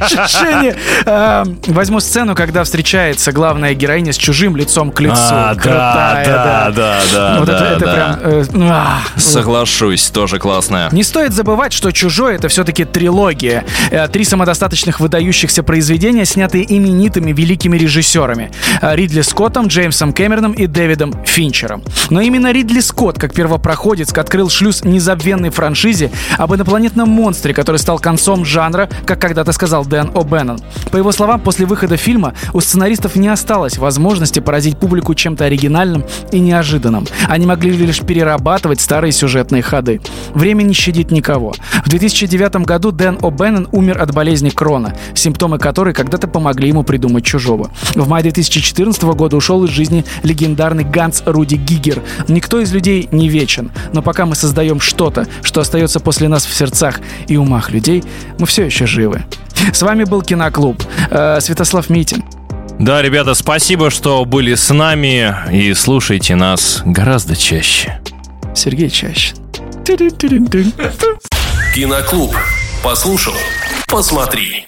ощущения. 0.00 0.76
А, 1.06 1.44
Возьму 1.66 2.00
сцену, 2.00 2.34
когда 2.34 2.64
встречается 2.64 3.32
главная 3.32 3.74
героиня 3.74 4.12
с 4.12 4.16
чужим 4.16 4.56
лицом 4.56 4.90
к 4.92 5.00
лицу. 5.00 5.14
А, 5.16 5.54
да, 5.54 5.60
Крутая, 5.60 6.26
да, 6.26 6.70
да, 6.74 7.00
да, 7.12 7.36
Вот 7.40 7.48
это 7.48 7.78
прям... 7.78 8.18
э, 8.22 8.44
а, 8.70 8.98
Соглашусь, 9.16 10.10
тоже 10.10 10.38
классная. 10.38 10.88
Не 10.92 11.02
стоит 11.02 11.32
забывать, 11.32 11.72
что 11.72 11.90
«Чужой»— 11.92 12.34
это 12.36 12.48
все-таки 12.48 12.84
трилогия. 12.84 13.64
Э, 13.90 14.08
Три 14.08 14.24
самодостаточных 14.24 15.00
выдающихся 15.00 15.62
произведения, 15.62 16.24
снятые 16.24 16.64
именитыми 16.76 17.32
великими 17.32 17.76
режиссерами. 17.78 18.50
Э, 18.80 18.94
Ридли 18.94 19.22
Скоттом, 19.22 19.66
Джеймсом 19.68 20.12
Кэмероном 20.12 20.52
и 20.52 20.66
Дэвидом 20.66 21.14
Финчером. 21.24 21.82
Но 22.10 22.20
именно 22.20 22.52
Ридли 22.52 22.80
Скотт, 22.80 23.18
как 23.18 23.32
первопроходец, 23.34 24.12
открыл 24.22 24.50
шлюз 24.50 24.84
незабвенной 25.32 25.50
франшизе 25.50 26.10
об 26.38 26.54
инопланетном 26.54 27.08
монстре, 27.08 27.54
который 27.54 27.78
стал 27.78 27.98
концом 27.98 28.44
жанра, 28.44 28.88
как 29.06 29.20
когда-то 29.20 29.52
сказал 29.52 29.84
Дэн 29.84 30.10
О'Беннон. 30.14 30.60
По 30.90 30.96
его 30.96 31.12
словам, 31.12 31.40
после 31.40 31.66
выхода 31.66 31.96
фильма 31.96 32.34
у 32.52 32.60
сценаристов 32.60 33.16
не 33.16 33.28
осталось 33.28 33.78
возможности 33.78 34.40
поразить 34.40 34.78
публику 34.78 35.14
чем-то 35.14 35.44
оригинальным 35.44 36.04
и 36.32 36.40
неожиданным. 36.40 37.06
Они 37.28 37.46
могли 37.46 37.72
лишь 37.72 38.00
перерабатывать 38.00 38.80
старые 38.80 39.12
сюжетные 39.12 39.62
ходы. 39.62 40.00
Время 40.34 40.62
не 40.62 40.74
щадит 40.74 41.10
никого. 41.10 41.54
В 41.84 41.88
2009 41.88 42.66
году 42.66 42.92
Дэн 42.92 43.18
О'Беннон 43.22 43.68
умер 43.72 44.00
от 44.00 44.12
болезни 44.12 44.50
Крона, 44.50 44.94
симптомы 45.14 45.58
которой 45.58 45.94
когда-то 45.94 46.28
помогли 46.28 46.68
ему 46.68 46.82
придумать 46.82 47.24
«Чужого». 47.24 47.70
В 47.94 48.08
мае 48.08 48.22
2014 48.22 49.02
года 49.02 49.36
ушел 49.36 49.64
из 49.64 49.70
жизни 49.70 50.04
легендарный 50.22 50.84
Ганс 50.84 51.22
Руди 51.24 51.54
Гигер. 51.54 52.02
Никто 52.28 52.60
из 52.60 52.72
людей 52.72 53.08
не 53.12 53.28
вечен, 53.28 53.70
но 53.92 54.02
пока 54.02 54.26
мы 54.26 54.34
создаем 54.34 54.80
что-то, 54.80 55.21
что 55.42 55.60
остается 55.60 56.00
после 56.00 56.28
нас 56.28 56.44
в 56.44 56.54
сердцах 56.54 57.00
и 57.28 57.36
умах 57.36 57.70
людей, 57.70 58.02
мы 58.38 58.46
все 58.46 58.64
еще 58.64 58.86
живы. 58.86 59.24
С 59.72 59.82
вами 59.82 60.04
был 60.04 60.22
Киноклуб. 60.22 60.82
Э, 61.10 61.38
Святослав 61.40 61.88
Митин. 61.90 62.24
Да, 62.78 63.00
ребята, 63.02 63.34
спасибо, 63.34 63.90
что 63.90 64.24
были 64.24 64.54
с 64.54 64.72
нами 64.72 65.34
и 65.52 65.72
слушайте 65.74 66.34
нас 66.34 66.82
гораздо 66.84 67.36
чаще. 67.36 68.00
Сергей 68.54 68.90
Чащин. 68.90 69.36
Тыры-тыры-тыры. 69.84 70.72
Киноклуб. 71.74 72.34
Послушал, 72.82 73.34
посмотри. 73.86 74.66